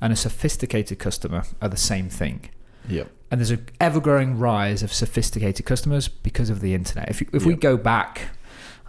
and 0.00 0.12
a 0.12 0.16
sophisticated 0.16 0.98
customer 0.98 1.44
are 1.62 1.68
the 1.68 1.76
same 1.76 2.08
thing. 2.08 2.50
Yep. 2.88 3.10
And 3.30 3.40
there's 3.40 3.50
an 3.50 3.66
ever 3.80 4.00
growing 4.00 4.38
rise 4.38 4.82
of 4.82 4.92
sophisticated 4.92 5.64
customers 5.64 6.08
because 6.08 6.50
of 6.50 6.60
the 6.60 6.74
internet. 6.74 7.08
If, 7.08 7.22
if 7.32 7.46
we 7.46 7.54
go 7.54 7.76
back, 7.76 8.30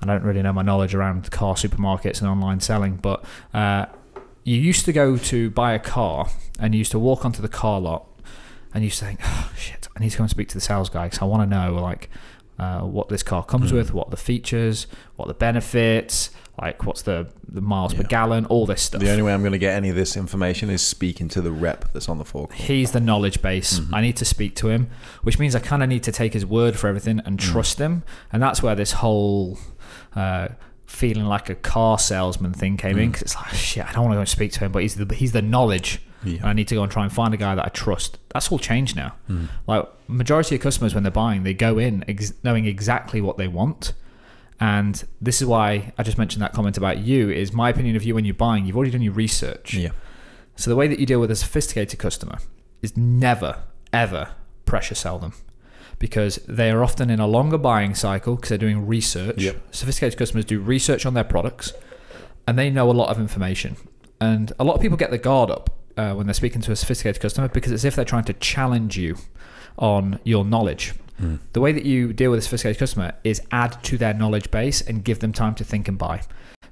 I 0.02 0.06
don't 0.08 0.24
really 0.24 0.42
know 0.42 0.54
my 0.54 0.64
knowledge 0.64 0.96
around 0.96 1.30
car 1.30 1.54
supermarkets 1.54 2.22
and 2.22 2.30
online 2.30 2.60
selling, 2.60 2.96
but 2.96 3.24
uh, 3.54 3.86
you 4.44 4.58
used 4.58 4.86
to 4.86 4.94
go 4.94 5.18
to 5.18 5.52
buy 5.52 5.74
a 5.74 5.80
car 5.80 6.28
and 6.60 6.74
you 6.74 6.80
used 6.80 6.92
to 6.92 7.00
walk 7.00 7.24
onto 7.24 7.42
the 7.42 7.48
car 7.48 7.80
lot 7.80 8.08
and 8.74 8.84
you 8.84 8.88
used 8.88 9.00
to 9.00 9.06
think, 9.06 9.20
oh, 9.24 9.52
shit, 9.56 9.88
I 9.96 10.00
need 10.00 10.10
to 10.12 10.18
go 10.18 10.24
and 10.24 10.32
speak 10.32 10.48
to 10.50 10.56
the 10.56 10.62
sales 10.62 10.90
guy 10.90 11.06
because 11.06 11.22
I 11.22 11.26
want 11.26 11.50
to 11.50 11.56
know 11.56 11.76
like 11.76 12.10
uh, 12.58 12.82
what 12.82 13.10
this 13.10 13.22
car 13.22 13.44
comes 13.44 13.72
with, 13.72 13.94
what 13.94 14.10
the 14.10 14.18
features, 14.18 14.88
what 15.18 15.28
the 15.28 15.34
benefits, 15.34 16.32
like 16.60 16.86
what's 16.86 17.04
the, 17.04 17.28
the 17.48 17.62
miles 17.62 17.94
per 17.94 18.04
gallon, 18.04 18.46
all 18.48 18.66
this 18.66 18.82
stuff. 18.82 19.02
The 19.02 19.10
only 19.10 19.24
way 19.24 19.34
I'm 19.34 19.42
going 19.42 19.54
to 19.54 19.58
get 19.58 19.76
any 19.76 19.90
of 19.90 19.96
this 19.96 20.18
information 20.18 20.70
is 20.70 20.82
speaking 20.82 21.28
to 21.30 21.42
the 21.42 21.52
rep 21.52 21.92
that's 21.94 22.10
on 22.10 22.18
the 22.18 22.26
forecourt. 22.26 22.60
he's 22.60 22.92
the 22.92 23.00
knowledge 23.00 23.42
base. 23.42 23.80
Mm-hmm. 23.80 23.96
I 23.96 24.02
need 24.02 24.18
to 24.18 24.26
speak 24.26 24.56
to 24.58 24.70
him, 24.70 24.90
which 25.24 25.40
means 25.40 25.56
I 25.56 25.60
kind 25.60 25.82
of 25.82 25.90
need 25.90 26.04
to 26.04 26.12
take 26.12 26.34
his 26.34 26.46
word 26.46 26.78
for 26.78 26.88
everything 26.88 27.22
and 27.26 27.38
mm. 27.38 27.42
trust 27.42 27.80
him. 27.80 28.04
And 28.32 28.44
that's 28.44 28.62
where 28.62 28.76
this 28.76 28.94
whole 28.94 29.58
uh, 30.16 30.50
feeling 30.86 31.26
like 31.26 31.50
a 31.50 31.56
car 31.56 31.98
salesman 31.98 32.54
thing 32.54 32.78
came 32.78 32.98
in 32.98 33.10
mm. 33.10 33.12
because 33.14 33.24
it's 33.24 33.36
like 33.36 33.54
shit. 33.54 33.86
I 33.88 33.94
don't 33.94 34.04
want 34.04 34.14
to 34.14 34.18
go 34.18 34.22
and 34.22 34.30
speak 34.30 34.52
to 34.54 34.60
him, 34.60 34.72
but 34.72 34.82
he's 34.82 34.96
the 34.96 35.14
he's 35.14 35.32
the 35.32 35.42
knowledge. 35.42 36.02
Yeah. 36.24 36.38
And 36.42 36.46
I 36.46 36.54
need 36.54 36.68
to 36.68 36.76
go 36.76 36.84
and 36.84 36.92
try 36.92 37.04
and 37.04 37.12
find 37.12 37.34
a 37.34 37.38
guy 37.38 37.56
that 37.56 37.66
I 37.66 37.70
trust. 37.70 38.20
That's 38.30 38.52
all 38.52 38.60
changed 38.60 38.96
now. 38.96 39.16
Mm. 39.28 39.48
Like 39.66 39.88
majority 40.08 40.56
of 40.56 40.62
customers 40.62 40.94
when 40.94 41.04
they're 41.04 41.12
buying, 41.12 41.42
they 41.44 41.56
go 41.56 41.80
in 41.80 42.06
ex- 42.08 42.34
knowing 42.44 42.66
exactly 42.66 43.22
what 43.22 43.38
they 43.38 43.48
want. 43.48 43.94
And 44.62 45.04
this 45.20 45.42
is 45.42 45.48
why 45.48 45.92
I 45.98 46.04
just 46.04 46.18
mentioned 46.18 46.42
that 46.44 46.54
comment 46.54 46.78
about 46.78 47.00
you. 47.00 47.30
Is 47.30 47.52
my 47.52 47.70
opinion 47.70 47.96
of 47.98 48.04
you 48.04 48.16
when 48.16 48.24
you're 48.24 48.34
buying? 48.36 48.66
You've 48.66 48.78
already 48.78 48.92
done 48.92 49.02
your 49.02 49.12
research. 49.14 49.74
Yeah. 49.74 49.90
So 50.56 50.70
the 50.70 50.76
way 50.76 50.88
that 50.88 51.00
you 51.00 51.06
deal 51.06 51.20
with 51.20 51.32
a 51.32 51.36
sophisticated 51.36 52.00
customer 52.00 52.38
is 52.82 52.96
never, 52.96 53.64
ever 53.92 54.36
pressure 54.66 54.96
sell 54.96 55.18
them. 55.20 55.34
because 56.00 56.38
they 56.48 56.72
are 56.72 56.84
often 56.84 57.12
in 57.12 57.20
a 57.20 57.28
longer 57.28 57.60
buying 57.60 57.94
cycle 57.94 58.36
because 58.36 58.50
they're 58.50 58.58
doing 58.58 58.88
research. 58.88 59.38
Yep. 59.42 59.56
Sophisticated 59.72 60.18
customers 60.18 60.46
do 60.46 60.60
research 60.60 61.06
on 61.06 61.14
their 61.14 61.24
products 61.24 61.74
and 62.48 62.58
they 62.58 62.72
know 62.72 62.90
a 62.90 62.92
lot 62.92 63.10
of 63.10 63.20
information. 63.20 63.78
And 64.20 64.52
a 64.60 64.64
lot 64.64 64.74
of 64.74 64.82
people 64.82 64.98
get 64.98 65.12
the 65.12 65.20
guard 65.20 65.52
up 65.52 65.70
uh, 65.98 66.14
when 66.14 66.26
they're 66.26 66.34
speaking 66.34 66.62
to 66.62 66.72
a 66.72 66.76
sophisticated 66.76 67.22
customer 67.22 67.50
because 67.50 67.72
it's 67.72 67.82
as 67.82 67.86
if 67.86 67.96
they're 67.96 68.04
trying 68.06 68.24
to 68.26 68.34
challenge 68.34 68.98
you 68.98 69.16
on 69.78 70.20
your 70.24 70.44
knowledge. 70.44 70.94
The 71.54 71.62
way 71.62 71.72
that 71.72 71.86
you 71.86 72.14
deal 72.14 72.32
with 72.32 72.40
a 72.40 72.42
sophisticated 72.42 72.80
customer 72.80 73.14
is 73.24 73.42
add 73.52 73.82
to 73.84 73.98
their 73.98 74.14
knowledge 74.14 74.52
base 74.52 74.82
and 74.82 75.04
give 75.04 75.20
them 75.20 75.34
time 75.34 75.56
to 75.56 75.64
think 75.64 75.88
and 75.88 75.98
buy. 75.98 76.22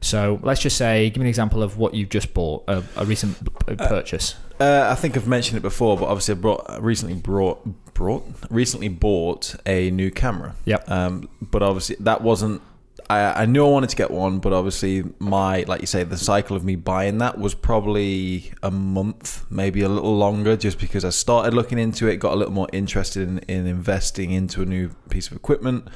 So 0.01 0.39
let's 0.43 0.61
just 0.61 0.77
say, 0.77 1.09
give 1.09 1.17
me 1.17 1.25
an 1.25 1.29
example 1.29 1.61
of 1.61 1.77
what 1.77 1.93
you've 1.93 2.09
just 2.09 2.33
bought, 2.33 2.63
a, 2.67 2.83
a 2.95 3.05
recent 3.05 3.43
b- 3.43 3.75
purchase. 3.75 4.35
Uh, 4.59 4.87
I 4.89 4.95
think 4.95 5.17
I've 5.17 5.27
mentioned 5.27 5.57
it 5.57 5.61
before, 5.61 5.97
but 5.97 6.05
obviously 6.05 6.35
I 6.35 6.37
brought 6.37 6.81
recently 6.81 7.15
brought 7.15 7.65
brought 7.93 8.25
recently 8.49 8.87
bought 8.87 9.55
a 9.65 9.91
new 9.91 10.09
camera. 10.09 10.55
Yep. 10.65 10.89
Um, 10.89 11.29
but 11.41 11.61
obviously 11.61 11.97
that 11.99 12.21
wasn't. 12.21 12.61
I, 13.09 13.41
I 13.41 13.45
knew 13.45 13.65
I 13.65 13.69
wanted 13.69 13.89
to 13.89 13.95
get 13.95 14.11
one, 14.11 14.39
but 14.39 14.53
obviously 14.53 15.03
my 15.17 15.63
like 15.67 15.81
you 15.81 15.87
say 15.87 16.03
the 16.03 16.17
cycle 16.17 16.55
of 16.55 16.63
me 16.63 16.75
buying 16.75 17.17
that 17.17 17.39
was 17.39 17.55
probably 17.55 18.51
a 18.61 18.69
month, 18.69 19.45
maybe 19.49 19.81
a 19.81 19.89
little 19.89 20.15
longer, 20.15 20.55
just 20.55 20.79
because 20.79 21.03
I 21.03 21.09
started 21.09 21.53
looking 21.53 21.79
into 21.79 22.07
it, 22.07 22.17
got 22.17 22.33
a 22.33 22.35
little 22.35 22.53
more 22.53 22.69
interested 22.71 23.27
in, 23.27 23.39
in 23.39 23.65
investing 23.65 24.31
into 24.31 24.61
a 24.61 24.65
new 24.65 24.89
piece 25.09 25.27
of 25.27 25.35
equipment. 25.35 25.87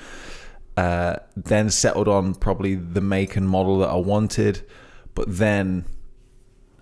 Uh, 0.75 1.17
then 1.35 1.69
settled 1.69 2.07
on 2.07 2.33
probably 2.33 2.73
the 2.73 3.01
make 3.01 3.35
and 3.35 3.47
model 3.47 3.77
that 3.77 3.89
I 3.89 3.95
wanted, 3.95 4.65
but 5.13 5.25
then 5.37 5.85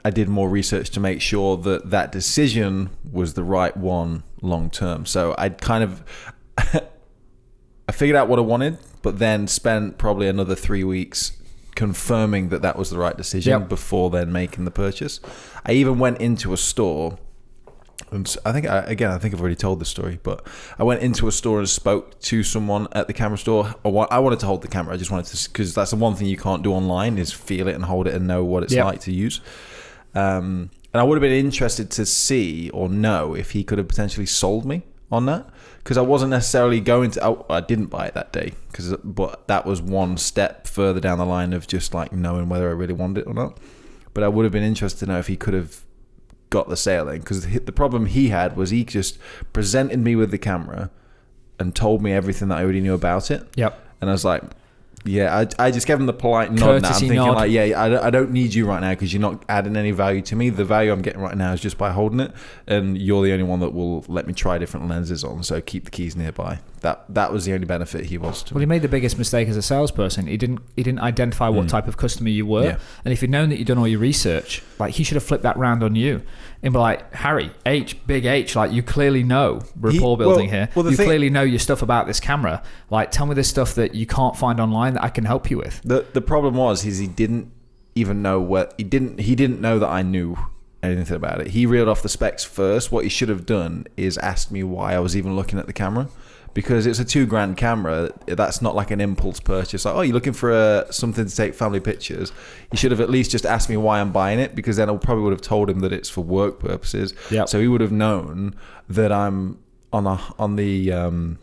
I 0.06 0.12
did 0.12 0.30
more 0.30 0.50
research 0.50 0.92
to 0.92 1.02
make 1.02 1.20
sure 1.20 1.58
that 1.58 1.90
that 1.90 2.14
decision 2.14 2.90
was 3.12 3.34
the 3.34 3.44
right 3.44 3.76
one 3.76 4.24
long 4.42 4.70
term. 4.70 5.06
So 5.06 5.36
I'd 5.38 5.60
kind 5.60 5.84
of 5.84 6.04
I 6.58 7.92
figured 7.92 8.16
out 8.16 8.30
what 8.30 8.40
I 8.40 8.44
wanted, 8.44 8.78
but 9.02 9.20
then 9.20 9.48
spent 9.48 9.98
probably 9.98 10.28
another 10.28 10.56
three 10.56 10.84
weeks 10.84 11.34
confirming 11.76 12.50
that 12.50 12.62
that 12.62 12.78
was 12.78 12.90
the 12.90 12.98
right 12.98 13.16
decision 13.18 13.52
Yep. 13.62 13.70
before 13.70 14.10
then 14.10 14.32
making 14.32 14.66
the 14.66 14.72
purchase. 14.72 15.20
I 15.66 15.72
even 15.74 16.00
went 16.00 16.20
into 16.20 16.54
a 16.54 16.58
store. 16.58 17.18
And 18.12 18.36
I 18.46 18.52
think 18.52 18.68
I, 18.68 18.80
again, 18.80 19.10
I 19.12 19.18
think 19.20 19.34
I've 19.34 19.40
already 19.40 19.56
told 19.56 19.80
this 19.80 19.88
story, 19.88 20.20
but 20.22 20.46
I 20.78 20.84
went 20.84 21.02
into 21.02 21.28
a 21.30 21.32
store 21.32 21.60
and 21.60 21.70
spoke 21.70 22.20
to 22.22 22.44
someone 22.44 22.88
at 22.92 23.08
the 23.08 23.14
camera 23.14 23.38
store. 23.38 23.74
I 23.86 23.90
I 23.90 24.20
wanted 24.20 24.40
to 24.42 24.48
hold 24.48 24.64
the 24.64 24.68
camera. 24.68 24.94
I 24.94 24.98
just 24.98 25.12
wanted 25.12 25.28
to, 25.28 25.50
because 25.50 25.74
that's 25.74 25.92
the 25.92 25.98
one 25.98 26.16
thing 26.16 26.28
you 26.28 26.36
can't 26.36 26.62
do 26.62 26.74
online 26.74 27.18
is 27.18 27.32
feel 27.32 27.68
it 27.70 27.76
and 27.76 27.86
hold 27.86 28.08
it 28.08 28.14
and 28.14 28.28
know 28.28 28.44
what 28.44 28.64
it's 28.64 28.74
Yep. 28.74 28.86
like 28.86 29.00
to 29.02 29.14
use. 29.14 29.40
Um, 30.14 30.72
and 30.94 31.00
I 31.00 31.04
would 31.04 31.16
have 31.16 31.22
been 31.22 31.32
interested 31.46 31.90
to 31.92 32.06
see 32.06 32.70
or 32.72 32.90
know 32.90 33.34
if 33.34 33.52
he 33.52 33.64
could 33.64 33.78
have 33.78 33.88
potentially 33.88 34.26
sold 34.26 34.66
me 34.66 34.82
on 35.10 35.26
that 35.28 35.48
because 35.84 35.98
I 35.98 36.02
wasn't 36.02 36.32
necessarily 36.32 36.80
going 36.80 37.12
to. 37.12 37.24
I, 37.24 37.58
I 37.58 37.62
didn't 37.62 37.88
buy 37.88 38.08
it 38.08 38.14
that 38.14 38.32
day 38.32 38.54
because, 38.72 38.96
but 39.04 39.48
that 39.48 39.66
was 39.66 39.82
one 39.82 40.18
step 40.18 40.68
further 40.68 41.00
down 41.00 41.18
the 41.18 41.26
line 41.26 41.54
of 41.54 41.68
just 41.68 41.94
like 41.94 42.12
knowing 42.12 42.50
whether 42.50 42.70
I 42.70 42.74
really 42.74 42.94
wanted 42.94 43.22
it 43.22 43.28
or 43.28 43.34
not. 43.34 43.58
But 44.14 44.24
I 44.24 44.28
would 44.28 44.44
have 44.44 44.52
been 44.52 44.64
interested 44.64 45.06
to 45.06 45.12
know 45.12 45.20
if 45.20 45.28
he 45.28 45.38
could 45.38 45.54
have 45.54 45.82
got 46.50 46.68
the 46.70 46.78
sale 46.78 47.08
in 47.10 47.20
because 47.20 47.46
the 47.48 47.72
problem 47.72 48.06
he 48.06 48.30
had 48.30 48.56
was 48.56 48.70
he 48.70 48.84
just 48.84 49.18
presented 49.54 50.00
me 50.00 50.16
with 50.16 50.32
the 50.32 50.38
camera 50.38 50.92
and 51.58 51.76
told 51.76 52.02
me 52.02 52.12
everything 52.12 52.50
that 52.50 52.58
I 52.58 52.64
already 52.64 52.82
knew 52.82 52.94
about 52.94 53.32
it. 53.32 53.48
Yep. 53.56 53.80
And 54.02 54.10
I 54.10 54.14
was 54.14 54.26
like, 54.26 54.44
yeah, 55.04 55.46
I, 55.60 55.66
I 55.68 55.72
just 55.72 55.88
gave 55.88 56.00
him 56.00 56.06
the 56.06 56.14
polite 56.14 56.52
nod. 56.52 56.82
Now. 56.84 56.90
I'm 56.90 56.94
thinking 56.96 57.16
nod. 57.16 57.36
like, 57.36 57.52
yeah, 57.52 57.74
I 57.82 57.90
don't, 57.90 58.04
I 58.04 58.10
don't 58.10 58.32
need 58.32 58.54
you 58.54 58.68
right 58.68 58.80
now 58.82 58.92
because 58.92 59.12
you're 59.14 59.22
not 59.22 59.44
adding 59.50 59.76
any 59.76 59.92
value 59.92 60.22
to 60.24 60.36
me. 60.36 60.50
The 60.50 60.66
value 60.66 60.92
I'm 60.92 61.02
getting 61.02 61.22
right 61.22 61.36
now 61.36 61.54
is 61.54 61.60
just 61.62 61.78
by 61.78 61.92
holding 61.92 62.20
it, 62.20 62.32
and 62.68 62.98
you're 62.98 63.24
the 63.24 63.32
only 63.34 63.44
one 63.46 63.60
that 63.62 63.72
will 63.74 64.06
let 64.08 64.28
me 64.28 64.34
try 64.34 64.58
different 64.58 64.88
lenses 64.88 65.24
on. 65.24 65.44
So 65.44 65.60
keep 65.62 65.86
the 65.86 65.92
keys 65.92 66.16
nearby. 66.16 66.60
That 66.82 67.06
that 67.14 67.32
was 67.32 67.46
the 67.46 67.54
only 67.54 67.66
benefit 67.66 68.06
he 68.06 68.18
was 68.18 68.42
to 68.44 68.54
Well, 68.56 68.60
me. 68.60 68.64
he 68.64 68.68
made 68.68 68.82
the 68.82 68.88
biggest 68.88 69.18
mistake 69.18 69.48
as 69.48 69.56
a 69.58 69.62
salesperson. 69.62 70.26
He 70.28 70.38
didn't 70.38 70.62
he 70.76 70.82
didn't 70.84 71.02
identify 71.02 71.48
what 71.50 71.70
type 71.70 71.88
of 71.88 71.98
customer 71.98 72.30
you 72.30 72.46
were, 72.46 72.62
Mm. 72.62 72.66
Yeah. 72.66 72.78
and 73.06 73.12
if 73.14 73.22
he'd 73.22 73.30
known 73.30 73.50
that 73.50 73.58
you'd 73.60 73.68
done 73.68 73.78
all 73.78 73.88
your 73.88 74.00
research, 74.00 74.64
like 74.80 74.94
he 74.96 75.04
should 75.04 75.16
have 75.16 75.24
flipped 75.24 75.44
that 75.44 75.58
round 75.58 75.84
on 75.84 75.96
you 75.96 76.22
and 76.64 76.74
be 76.74 76.80
like, 76.80 77.12
Harry 77.14 77.52
H, 77.68 77.98
big 78.08 78.26
H, 78.26 78.56
like 78.56 78.72
you 78.72 78.82
clearly 78.84 79.24
know 79.24 79.62
rapport 79.80 80.02
well- 80.10 80.16
building 80.16 80.50
here. 80.50 80.70
well, 80.76 80.90
you 80.90 80.96
thing- 80.98 81.06
clearly 81.08 81.30
know 81.30 81.42
your 81.44 81.60
stuff 81.60 81.82
about 81.84 82.08
this 82.08 82.20
camera. 82.20 82.62
Like, 82.90 83.12
tell 83.12 83.26
me 83.28 83.36
the 83.36 83.44
stuff 83.44 83.76
that 83.76 83.94
you 83.96 84.06
can't 84.08 84.36
find 84.36 84.60
online 84.60 84.91
that 84.94 85.04
I 85.04 85.10
can 85.10 85.26
help 85.26 85.50
you 85.50 85.58
with. 85.58 85.82
The 85.84 86.06
the 86.14 86.22
problem 86.22 86.56
was 86.56 86.86
is 86.86 86.98
he 87.00 87.08
didn't 87.08 87.52
even 87.96 88.22
know 88.22 88.40
what 88.40 88.74
he 88.78 88.84
didn't 88.84 89.20
he 89.20 89.36
didn't 89.36 89.62
know 89.62 89.80
that 89.80 89.90
I 89.90 90.02
knew 90.02 90.38
anything 90.84 91.16
about 91.16 91.42
it. 91.42 91.48
He 91.48 91.66
reeled 91.66 91.90
off 91.90 92.02
the 92.02 92.10
specs 92.10 92.44
first. 92.44 92.92
What 92.92 93.04
he 93.04 93.10
should 93.10 93.30
have 93.30 93.46
done 93.46 93.86
is 93.98 94.18
asked 94.18 94.52
me 94.52 94.64
why 94.64 94.94
I 94.94 95.00
was 95.00 95.16
even 95.16 95.36
looking 95.36 95.60
at 95.60 95.68
the 95.68 95.74
camera. 95.74 96.08
Because 96.54 96.86
it's 96.86 97.00
a 97.00 97.06
two 97.06 97.26
grand 97.26 97.56
camera, 97.56 98.12
that's 98.26 98.62
not 98.62 98.76
like 98.76 98.92
an 98.92 99.00
impulse 99.00 99.40
purchase. 99.40 99.86
Like, 99.86 99.96
oh, 99.96 100.02
you're 100.02 100.14
looking 100.14 100.34
for 100.34 100.52
a, 100.52 100.92
something 100.92 101.26
to 101.26 101.34
take 101.34 101.56
family 101.56 101.80
pictures. 101.80 102.34
You 102.74 102.78
should 102.78 102.92
have 102.92 103.00
at 103.00 103.10
least 103.10 103.32
just 103.32 103.46
asked 103.46 103.70
me 103.70 103.78
why 103.78 104.02
I'm 104.02 104.12
buying 104.12 104.38
it, 104.38 104.54
because 104.54 104.76
then 104.76 104.90
I 104.90 104.98
probably 104.98 105.24
would 105.24 105.32
have 105.32 105.42
told 105.42 105.70
him 105.70 105.80
that 105.80 105.94
it's 105.94 106.10
for 106.10 106.26
work 106.26 106.60
purposes. 106.60 107.14
Yep. 107.30 107.48
So 107.48 107.62
he 107.62 107.70
would 107.70 107.80
have 107.80 107.94
known 107.94 108.54
that 108.90 109.14
I'm 109.14 109.60
on 109.94 110.06
a 110.06 110.20
on 110.38 110.58
the 110.58 110.92
um, 110.92 111.40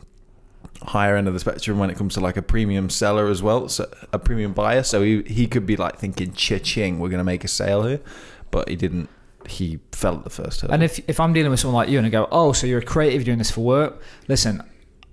higher 0.83 1.17
end 1.17 1.27
of 1.29 1.35
the 1.35 1.41
spectrum 1.41 1.79
when 1.79 1.91
it 1.91 1.97
comes 1.97 2.15
to 2.15 2.21
like 2.21 2.37
a 2.37 2.43
premium 2.43 2.89
seller 2.91 3.29
as 3.29 3.43
well, 3.43 3.69
so 3.69 3.91
a 4.13 4.19
premium 4.19 4.53
buyer. 4.53 4.83
So 4.83 5.03
he 5.03 5.23
he 5.23 5.47
could 5.47 5.67
be 5.67 5.77
like 5.77 5.99
thinking, 5.99 6.33
"Cha-ching, 6.33 6.99
we're 6.99 7.09
going 7.09 7.19
to 7.19 7.25
make 7.25 7.45
a 7.45 7.49
sale 7.49 7.85
here," 7.85 8.01
but 8.51 8.69
he 8.69 8.77
didn't. 8.77 9.09
He 9.47 9.81
fell 9.93 10.17
at 10.17 10.25
the 10.25 10.31
first 10.31 10.61
hurdle. 10.61 10.75
And 10.75 10.83
if 10.83 11.01
if 11.09 11.21
I'm 11.21 11.33
dealing 11.33 11.51
with 11.51 11.61
someone 11.61 11.77
like 11.77 11.89
you 11.89 11.99
and 11.99 12.07
I 12.07 12.11
go, 12.11 12.29
oh, 12.31 12.53
so 12.53 12.67
you're 12.67 12.81
a 12.81 12.85
creative, 12.85 13.25
doing 13.25 13.39
this 13.39 13.51
for 13.51 13.63
work. 13.63 14.03
Listen, 14.27 14.63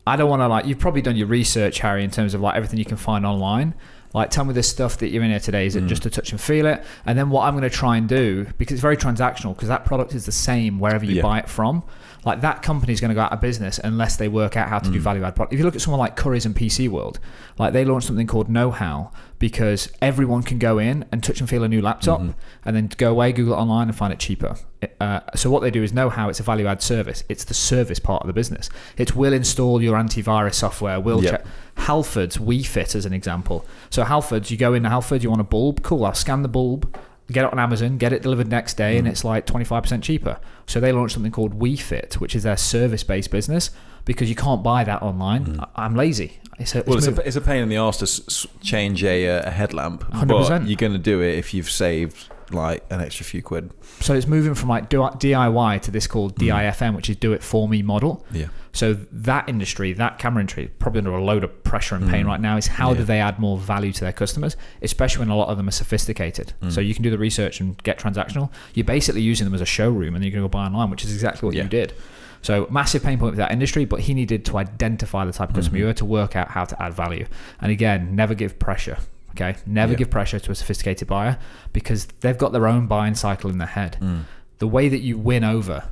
I 0.05 0.15
don't 0.15 0.29
want 0.29 0.41
to 0.41 0.47
like. 0.47 0.65
You've 0.65 0.79
probably 0.79 1.01
done 1.01 1.15
your 1.15 1.27
research, 1.27 1.79
Harry, 1.79 2.03
in 2.03 2.11
terms 2.11 2.33
of 2.33 2.41
like 2.41 2.55
everything 2.55 2.77
you 2.79 2.85
can 2.85 2.97
find 2.97 3.25
online. 3.25 3.75
Like, 4.15 4.29
tell 4.29 4.45
me 4.45 4.53
this 4.53 4.69
stuff 4.69 4.99
that 4.99 5.09
you're 5.09 5.23
in 5.23 5.29
here 5.29 5.41
today. 5.41 5.65
Is 5.65 5.75
it 5.75 5.81
hmm. 5.81 5.87
just 5.87 6.03
to 6.03 6.09
touch 6.09 6.31
and 6.31 6.39
feel 6.39 6.65
it? 6.67 6.81
And 7.05 7.19
then 7.19 7.29
what 7.29 7.45
I'm 7.45 7.53
going 7.53 7.69
to 7.69 7.69
try 7.69 7.97
and 7.97 8.07
do 8.07 8.47
because 8.57 8.75
it's 8.75 8.81
very 8.81 8.95
transactional 8.95 9.53
because 9.53 9.67
that 9.67 9.83
product 9.83 10.15
is 10.15 10.25
the 10.25 10.31
same 10.31 10.79
wherever 10.79 11.03
you 11.03 11.15
Yeah. 11.15 11.21
buy 11.21 11.39
it 11.39 11.49
from. 11.49 11.83
Like 12.23 12.39
that 12.39 12.61
company 12.61 12.93
is 12.93 13.01
going 13.01 13.09
to 13.09 13.15
go 13.15 13.19
out 13.19 13.33
of 13.33 13.41
business 13.41 13.77
unless 13.83 14.15
they 14.15 14.29
work 14.29 14.55
out 14.55 14.69
how 14.69 14.79
to 14.79 14.89
do 14.89 14.99
hmm. 14.99 15.03
value 15.03 15.23
add 15.25 15.35
product. 15.35 15.51
If 15.51 15.59
you 15.59 15.65
look 15.65 15.75
at 15.75 15.81
someone 15.81 15.99
like 15.99 16.15
Currys 16.15 16.45
and 16.45 16.55
PC 16.55 16.87
World, 16.87 17.19
like 17.59 17.73
they 17.73 17.83
launched 17.83 18.07
something 18.07 18.25
called 18.25 18.47
Know 18.47 18.71
How 18.71 19.11
because 19.39 19.91
everyone 20.01 20.43
can 20.43 20.59
go 20.59 20.77
in 20.79 21.05
and 21.11 21.23
touch 21.23 21.39
and 21.39 21.49
feel 21.49 21.63
a 21.63 21.67
new 21.67 21.81
laptop 21.81 22.21
and 22.63 22.75
then 22.75 22.89
go 22.97 23.11
away, 23.11 23.31
Google 23.33 23.53
it 23.53 23.57
online 23.57 23.87
and 23.89 23.95
find 23.97 24.13
it 24.13 24.19
cheaper. 24.19 24.55
Uh, 25.01 25.19
so 25.35 25.49
what 25.49 25.61
they 25.61 25.71
do 25.71 25.83
is 25.83 25.91
Know 25.93 26.09
How. 26.09 26.29
It's 26.29 26.39
a 26.39 26.43
value 26.43 26.67
add 26.67 26.81
service. 26.81 27.23
It's 27.27 27.43
the 27.43 27.53
service 27.53 27.99
part 27.99 28.21
of 28.21 28.27
the 28.27 28.33
business. 28.33 28.69
It's 28.97 29.13
will 29.15 29.33
install 29.33 29.81
your 29.81 29.97
antivirus 29.97 30.53
software. 30.55 30.99
Will 30.99 31.23
Yep. 31.23 31.31
check. 31.31 31.45
Halfords 31.85 32.37
WeFit 32.39 32.95
as 32.95 33.05
an 33.05 33.11
example. 33.13 33.65
So 33.89 34.03
Halfords, 34.03 34.49
you 34.51 34.57
go 34.57 34.73
in 34.73 34.85
Halford, 34.85 35.23
you 35.23 35.29
want 35.29 35.41
a 35.41 35.45
bulb, 35.45 35.83
cool. 35.83 36.05
I'll 36.05 36.13
scan 36.13 36.41
the 36.41 36.47
bulb, 36.47 36.95
get 37.31 37.43
it 37.45 37.51
on 37.51 37.59
Amazon, 37.59 37.97
get 37.97 38.13
it 38.13 38.21
delivered 38.21 38.47
next 38.47 38.75
day, 38.77 38.95
Mm. 38.95 38.99
and 38.99 39.07
it's 39.07 39.23
like 39.23 39.45
25% 39.45 40.03
cheaper. 40.03 40.37
So 40.67 40.79
they 40.79 40.91
launched 40.91 41.13
something 41.15 41.31
called 41.31 41.59
WeFit, 41.59 42.15
which 42.15 42.35
is 42.35 42.43
their 42.43 42.57
service-based 42.57 43.31
business 43.31 43.71
because 44.05 44.29
you 44.29 44.35
can't 44.35 44.63
buy 44.63 44.83
that 44.83 45.01
online. 45.01 45.59
I- 45.59 45.85
I'm 45.85 45.95
lazy. 45.95 46.39
It's 46.59 46.75
a, 46.75 46.79
it's 46.79 46.85
Mm. 46.85 46.89
well, 46.89 46.97
it's 46.97 47.07
a, 47.07 47.27
it's 47.27 47.35
a 47.35 47.41
pain 47.41 47.63
in 47.63 47.69
the 47.69 47.77
ass 47.77 47.97
to 47.97 48.03
s- 48.05 48.47
change 48.61 49.03
a, 49.03 49.27
uh, 49.29 49.47
a 49.47 49.51
headlamp, 49.51 50.03
100%. 50.13 50.27
but 50.63 50.69
you're 50.69 50.77
going 50.77 50.93
to 50.93 50.97
do 50.99 51.21
it 51.21 51.37
if 51.37 51.53
you've 51.53 51.69
saved 51.69 52.29
like 52.51 52.83
an 52.89 53.01
extra 53.01 53.25
few 53.25 53.41
quid. 53.41 53.71
so 54.01 54.13
it's 54.13 54.27
moving 54.27 54.53
from 54.55 54.69
like 54.69 54.89
DIY 54.89 55.81
to 55.81 55.91
this 55.91 56.07
called 56.07 56.35
DIFM, 56.37 56.95
which 56.95 57.09
is 57.09 57.15
do 57.17 57.33
it 57.33 57.41
for 57.43 57.67
me 57.67 57.81
model. 57.81 58.25
Yeah. 58.31 58.47
So 58.71 58.93
that 58.93 59.47
industry, 59.47 59.93
that 59.93 60.19
camera 60.19 60.41
industry, 60.41 60.69
probably 60.79 60.99
under 60.99 61.11
a 61.11 61.23
load 61.23 61.43
of 61.45 61.63
pressure 61.63 61.95
and 61.95 62.09
pain 62.09 62.25
right 62.25 62.41
now. 62.41 62.57
Is 62.57 62.67
how 62.67 62.93
do 62.93 63.03
Mm. 63.03 63.07
They 63.07 63.19
add 63.21 63.39
more 63.39 63.57
value 63.57 63.93
to 63.93 64.01
their 64.01 64.11
customers, 64.11 64.57
especially 64.81 65.19
when 65.21 65.29
a 65.29 65.35
lot 65.37 65.47
of 65.49 65.57
them 65.57 65.67
are 65.67 65.71
sophisticated. 65.71 66.53
Mm. 66.61 66.71
So 66.71 66.81
you 66.81 66.93
can 66.93 67.03
do 67.03 67.09
the 67.09 67.17
research 67.17 67.61
and 67.61 67.81
get 67.83 67.97
transactional. 67.99 68.49
You're 68.73 68.83
basically 68.83 69.21
using 69.21 69.45
them 69.45 69.53
as 69.53 69.61
a 69.61 69.65
showroom, 69.65 70.13
and 70.15 70.23
then 70.23 70.29
going 70.31 70.43
to 70.43 70.49
go 70.49 70.49
buy 70.49 70.65
online, 70.65 70.89
which 70.89 71.05
is 71.05 71.13
exactly 71.13 71.47
what 71.47 71.55
Yeah. 71.55 71.63
you 71.63 71.69
did. 71.69 71.93
So 72.41 72.67
massive 72.69 73.01
pain 73.01 73.17
point 73.17 73.31
with 73.31 73.37
that 73.37 73.51
industry, 73.51 73.85
but 73.85 74.01
he 74.01 74.13
needed 74.13 74.43
to 74.45 74.57
identify 74.57 75.23
the 75.25 75.31
type 75.31 75.49
of 75.49 75.53
Mm-hmm. 75.53 75.59
customer 75.61 75.77
you 75.79 75.85
were 75.85 75.93
to 75.93 76.05
work 76.05 76.35
out 76.35 76.49
how 76.51 76.65
to 76.65 76.83
add 76.83 76.93
value. 76.93 77.25
And 77.61 77.71
again, 77.71 78.15
never 78.15 78.35
give 78.35 78.59
pressure. 78.59 78.97
Okay, 79.35 79.55
never 79.65 79.91
Yeah. 79.93 79.97
give 79.97 80.09
pressure 80.09 80.39
to 80.39 80.51
a 80.51 80.55
sophisticated 80.55 81.07
buyer 81.07 81.37
because 81.73 82.05
they've 82.21 82.37
got 82.37 82.51
their 82.53 82.67
own 82.67 82.87
buying 82.87 83.15
cycle 83.15 83.49
in 83.49 83.57
their 83.57 83.67
head. 83.67 83.97
Mm. 84.01 84.23
The 84.59 84.67
way 84.67 84.87
that 84.89 85.01
you 85.01 85.17
win 85.17 85.43
over 85.43 85.83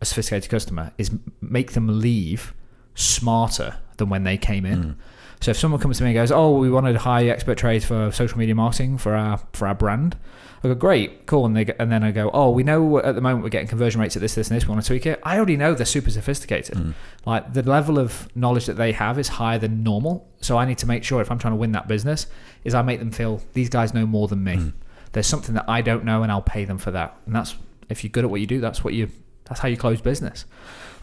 a 0.00 0.04
sophisticated 0.04 0.50
customer 0.50 0.92
is 0.96 1.10
make 1.40 1.72
them 1.72 2.00
leave 2.00 2.54
smarter 2.94 3.76
than 3.96 4.08
when 4.08 4.24
they 4.24 4.36
came 4.36 4.64
in. 4.64 4.82
Mm. 4.84 4.94
So 5.40 5.50
if 5.50 5.58
someone 5.58 5.80
comes 5.80 5.98
to 5.98 6.04
me 6.04 6.10
and 6.10 6.14
goes, 6.14 6.32
"Oh, 6.32 6.58
we 6.58 6.70
wanted 6.70 6.96
high 6.96 7.26
expert 7.26 7.58
trades 7.58 7.84
for 7.84 8.10
social 8.10 8.38
media 8.38 8.54
marketing 8.54 8.98
for 8.98 9.14
our 9.14 9.40
for 9.52 9.68
our 9.68 9.74
brand," 9.74 10.16
I 10.64 10.68
go, 10.68 10.74
"Great, 10.74 11.26
cool," 11.26 11.44
and 11.44 11.56
they 11.56 11.66
and 11.78 11.92
then 11.92 12.02
I 12.02 12.10
go, 12.10 12.30
"Oh, 12.32 12.50
we 12.50 12.62
know 12.62 12.98
at 12.98 13.14
the 13.14 13.20
moment 13.20 13.44
we're 13.44 13.50
getting 13.50 13.68
conversion 13.68 14.00
rates 14.00 14.16
at 14.16 14.22
this, 14.22 14.34
this, 14.34 14.48
and 14.48 14.56
this. 14.56 14.66
We 14.66 14.72
want 14.72 14.82
to 14.82 14.88
tweak 14.88 15.06
it." 15.06 15.20
I 15.22 15.36
already 15.36 15.56
know 15.56 15.74
they're 15.74 15.86
super 15.86 16.10
sophisticated. 16.10 16.76
Mm. 16.76 16.94
Like 17.24 17.52
the 17.52 17.62
level 17.62 17.98
of 17.98 18.28
knowledge 18.34 18.66
that 18.66 18.76
they 18.76 18.92
have 18.92 19.18
is 19.18 19.28
higher 19.28 19.58
than 19.58 19.82
normal. 19.82 20.26
So 20.40 20.56
I 20.56 20.64
need 20.64 20.78
to 20.78 20.86
make 20.86 21.04
sure 21.04 21.20
if 21.20 21.30
I'm 21.30 21.38
trying 21.38 21.52
to 21.52 21.58
win 21.58 21.72
that 21.72 21.88
business, 21.88 22.26
is 22.64 22.74
I 22.74 22.82
make 22.82 22.98
them 22.98 23.10
feel 23.10 23.42
these 23.52 23.68
guys 23.68 23.92
know 23.92 24.06
more 24.06 24.28
than 24.28 24.42
me. 24.42 24.56
Mm. 24.56 24.72
There's 25.12 25.26
something 25.26 25.54
that 25.54 25.64
I 25.68 25.82
don't 25.82 26.04
know, 26.04 26.22
and 26.22 26.32
I'll 26.32 26.42
pay 26.42 26.64
them 26.64 26.78
for 26.78 26.90
that. 26.92 27.16
And 27.26 27.34
that's 27.34 27.56
if 27.88 28.02
you're 28.02 28.10
good 28.10 28.24
at 28.24 28.30
what 28.30 28.40
you 28.40 28.46
do, 28.46 28.60
that's 28.60 28.82
what 28.82 28.94
you 28.94 29.10
That's 29.48 29.60
how 29.60 29.68
you 29.68 29.76
close 29.76 30.00
business. 30.00 30.44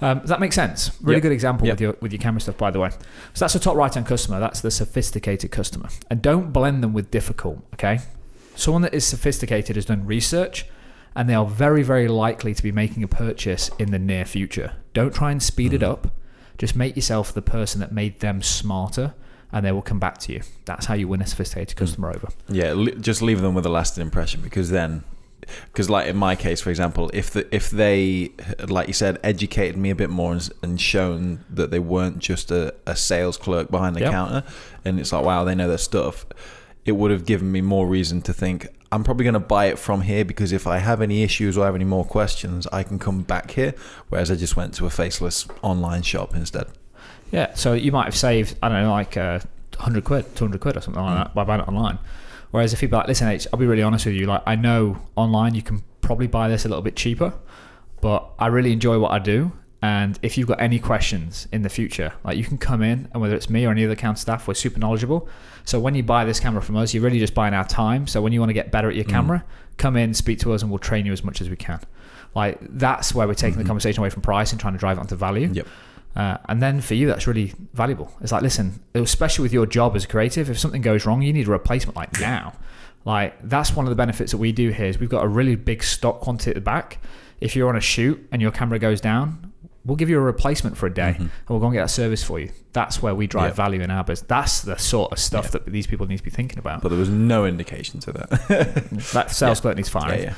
Um, 0.02 0.20
does 0.20 0.30
that 0.30 0.40
make 0.42 0.52
sense? 0.54 0.92
Really 1.02 1.16
Yep. 1.18 1.22
good 1.24 1.32
example 1.32 1.68
Yep. 1.68 1.74
with 1.74 1.82
your 1.82 1.96
with 2.02 2.12
your 2.12 2.20
camera 2.20 2.42
stuff, 2.42 2.58
by 2.58 2.72
the 2.72 2.80
way. 2.80 2.90
So 2.90 3.46
that's 3.46 3.54
the 3.54 3.60
top 3.60 3.76
right 3.76 3.94
hand 3.94 4.06
customer. 4.06 4.40
That's 4.40 4.60
the 4.62 4.72
sophisticated 4.72 5.52
customer, 5.52 5.90
and 6.10 6.22
don't 6.22 6.52
blend 6.52 6.84
them 6.84 6.92
with 6.94 7.10
difficult. 7.12 7.64
Okay, 7.76 8.00
someone 8.56 8.82
that 8.82 8.94
is 8.94 9.06
sophisticated 9.06 9.76
has 9.78 9.86
done 9.86 10.06
research, 10.06 10.66
and 11.16 11.30
they 11.30 11.34
are 11.36 11.46
very 11.46 11.84
very 11.84 12.08
likely 12.08 12.54
to 12.54 12.62
be 12.64 12.72
making 12.72 13.02
a 13.04 13.08
purchase 13.08 13.70
in 13.80 13.92
the 13.92 14.00
near 14.00 14.26
future. 14.26 14.74
Don't 14.94 15.14
try 15.14 15.32
and 15.32 15.42
speed 15.42 15.74
it 15.74 15.84
up. 15.84 16.12
Just 16.58 16.76
make 16.76 16.96
yourself 16.96 17.34
the 17.34 17.42
person 17.42 17.80
that 17.80 17.92
made 17.94 18.20
them 18.20 18.42
smarter, 18.42 19.14
and 19.54 19.66
they 19.66 19.72
will 19.72 19.82
come 19.82 20.00
back 20.00 20.18
to 20.20 20.34
you. 20.34 20.42
That's 20.66 20.88
how 20.88 20.96
you 20.96 21.08
win 21.08 21.22
a 21.22 21.28
sophisticated 21.28 21.78
customer 21.78 22.10
over. 22.10 22.28
Yeah, 22.50 22.74
just 23.00 23.22
leave 23.22 23.42
them 23.42 23.54
with 23.54 23.66
a 23.66 23.70
lasting 23.70 24.02
impression 24.02 24.42
because 24.42 24.70
then, 24.70 25.04
because 25.66 25.90
like 25.90 26.08
in 26.08 26.16
my 26.18 26.36
case, 26.36 26.62
for 26.62 26.70
example, 26.70 27.10
if 27.14 27.32
the 27.32 27.54
if 27.54 27.70
they 27.70 28.32
like 28.68 28.88
you 28.88 28.94
said 28.94 29.20
educated 29.24 29.78
me 29.78 29.90
a 29.90 29.96
bit 29.96 30.10
more 30.10 30.34
and, 30.34 30.50
and 30.62 30.82
shown 30.82 31.44
that 31.50 31.72
they 31.72 31.80
weren't 31.80 32.20
just 32.20 32.52
a, 32.52 32.74
a 32.86 32.96
sales 32.96 33.38
clerk 33.38 33.70
behind 33.72 33.96
the 33.96 34.02
Yep. 34.02 34.12
counter, 34.12 34.44
and 34.86 35.00
it's 35.00 35.12
like 35.12 35.26
wow 35.26 35.44
they 35.44 35.56
know 35.56 35.68
their 35.68 35.78
stuff, 35.78 36.26
it 36.86 36.94
would 36.94 37.12
have 37.12 37.26
given 37.26 37.52
me 37.52 37.62
more 37.62 37.88
reason 37.88 38.22
to 38.24 38.34
think 38.34 38.68
I'm 38.92 39.04
probably 39.04 39.24
going 39.24 39.34
to 39.34 39.40
buy 39.40 39.66
it 39.66 39.80
from 39.80 40.02
here 40.02 40.24
because 40.24 40.52
if 40.52 40.68
I 40.68 40.78
have 40.78 41.02
any 41.02 41.24
issues 41.24 41.58
or 41.58 41.66
have 41.66 41.74
any 41.74 41.84
more 41.84 42.06
questions, 42.06 42.68
I 42.72 42.84
can 42.84 43.00
come 43.00 43.24
back 43.24 43.50
here. 43.50 43.74
Whereas 44.10 44.30
I 44.30 44.36
just 44.36 44.56
went 44.56 44.76
to 44.76 44.86
a 44.86 44.92
faceless 44.92 45.48
online 45.64 46.04
shop 46.04 46.36
instead. 46.36 46.68
Yeah, 47.32 47.56
so 47.56 47.74
you 47.74 47.92
might 47.92 48.06
have 48.06 48.16
saved, 48.16 48.56
I 48.62 48.70
don't 48.70 48.84
know, 48.84 48.92
like 48.92 49.18
uh, 49.18 49.40
100 49.78 50.04
quid, 50.04 50.36
200 50.36 50.62
quid 50.62 50.78
or 50.78 50.82
something 50.82 51.02
like 51.02 51.18
that 51.26 51.34
by 51.34 51.44
buying 51.44 51.62
it 51.62 51.68
online. 51.68 51.98
Whereas 52.54 52.72
if 52.72 52.84
you're 52.84 52.92
like, 52.92 53.08
listen, 53.08 53.28
H, 53.28 53.48
I'll 53.52 53.58
be 53.58 53.66
really 53.66 53.82
honest 53.82 54.06
with 54.06 54.14
you, 54.14 54.28
like, 54.28 54.44
I 54.46 54.56
know 54.56 55.00
online 55.16 55.56
you 55.56 55.64
can 55.64 55.82
probably 56.02 56.28
buy 56.28 56.50
this 56.50 56.66
a 56.66 56.70
little 56.70 56.84
bit 56.84 56.96
cheaper, 56.96 57.34
but 58.00 58.30
I 58.38 58.46
really 58.46 58.72
enjoy 58.72 59.00
what 59.00 59.12
I 59.12 59.18
do. 59.18 59.52
And 59.82 60.20
if 60.22 60.38
you've 60.38 60.48
got 60.48 60.62
any 60.62 60.78
questions 60.78 61.48
in 61.52 61.64
the 61.64 61.70
future, 61.70 62.14
like 62.24 62.38
you 62.38 62.44
can 62.44 62.60
come 62.60 62.84
in, 62.84 63.10
and 63.12 63.24
whether 63.24 63.36
it's 63.36 63.50
me 63.50 63.66
or 63.66 63.72
any 63.72 63.84
other 63.84 63.94
account 63.94 64.20
staff, 64.20 64.48
we're 64.48 64.54
super 64.54 64.80
knowledgeable. 64.80 65.28
So 65.66 65.80
when 65.80 65.96
you 65.96 66.04
buy 66.04 66.26
this 66.26 66.40
camera 66.40 66.62
from 66.62 66.78
us, 66.78 66.94
you're 66.94 67.02
really 67.02 67.18
just 67.18 67.34
buying 67.34 67.56
our 67.56 67.66
time. 67.66 68.06
So 68.06 68.22
when 68.22 68.34
you 68.34 68.40
want 68.40 68.52
to 68.52 68.54
get 68.54 68.70
better 68.70 68.88
at 68.88 68.96
your 68.96 69.06
mm. 69.06 69.10
camera, 69.10 69.44
come 69.78 69.98
in, 69.98 70.14
speak 70.14 70.38
to 70.42 70.54
us, 70.54 70.62
and 70.62 70.70
we'll 70.70 70.78
train 70.78 71.08
you 71.08 71.12
as 71.12 71.24
much 71.24 71.42
as 71.42 71.50
we 71.50 71.56
can. 71.56 71.80
Like 72.36 72.60
that's 72.62 73.16
where 73.16 73.28
we're 73.28 73.34
taking 73.34 73.58
the 73.58 73.64
mm-hmm. 73.64 73.70
conversation 73.70 74.02
away 74.02 74.12
from 74.12 74.22
price 74.22 74.52
and 74.52 74.62
trying 74.62 74.74
to 74.74 74.80
drive 74.80 74.98
it 74.98 75.02
onto 75.02 75.16
value. 75.16 75.50
Yep. 75.52 75.68
Uh, 76.16 76.38
and 76.48 76.62
then 76.62 76.80
for 76.82 76.94
you, 76.94 77.08
that's 77.08 77.26
really 77.28 77.54
valuable. 77.74 78.12
It's 78.22 78.32
like, 78.32 78.44
listen, 78.44 78.80
especially 78.94 79.44
with 79.44 79.54
your 79.54 79.66
job 79.66 79.96
as 79.96 80.04
a 80.06 80.08
creative, 80.08 80.50
if 80.50 80.60
something 80.60 80.82
goes 80.82 81.06
wrong, 81.06 81.22
you 81.22 81.34
need 81.34 81.48
a 81.48 81.52
replacement 81.52 81.96
like 81.96 82.20
now. 82.20 82.54
Like 83.06 83.36
that's 83.44 83.76
one 83.76 83.86
of 83.86 83.90
the 83.90 83.96
benefits 83.96 84.32
that 84.32 84.38
we 84.38 84.52
do 84.52 84.70
here 84.70 84.86
is 84.86 85.00
we've 85.00 85.10
got 85.10 85.24
a 85.26 85.28
really 85.28 85.56
big 85.56 85.84
stock 85.84 86.20
quantity 86.22 86.52
at 86.52 86.56
the 86.56 86.62
back. 86.62 87.00
If 87.42 87.56
you're 87.56 87.68
on 87.68 87.76
a 87.76 87.82
shoot 87.82 88.26
and 88.32 88.42
your 88.42 88.52
camera 88.52 88.80
goes 88.80 89.02
down, 89.02 89.52
we'll 89.86 89.98
give 89.98 90.10
you 90.10 90.18
a 90.18 90.22
replacement 90.22 90.78
for 90.78 90.86
a 90.86 90.94
day 90.94 91.16
and 91.20 91.30
we'll 91.50 91.60
go 91.60 91.66
and 91.66 91.74
get 91.74 91.82
that 91.82 91.90
service 91.90 92.24
for 92.24 92.40
you. 92.40 92.50
That's 92.72 93.02
where 93.02 93.14
we 93.14 93.28
drive 93.28 93.52
Mm-hmm. 93.54 93.56
Value 93.58 93.82
in 93.82 93.92
our 93.92 94.04
business. 94.06 94.28
That's 94.28 94.62
the 94.62 94.78
sort 94.78 95.12
of 95.12 95.20
stuff 95.20 95.52
that 95.52 95.66
these 95.66 95.86
people 95.88 96.06
need 96.08 96.18
to 96.18 96.24
be 96.24 96.30
thinking 96.30 96.60
about. 96.60 96.82
But 96.82 96.90
there 96.90 96.98
was 96.98 97.10
no 97.10 97.46
indication 97.46 98.00
to 98.02 98.12
that. 98.14 99.10
that 99.14 99.32
sales 99.32 99.60
clerk 99.62 99.76
needs 99.76 99.90
firing. 99.90 100.24
yeah, 100.24 100.34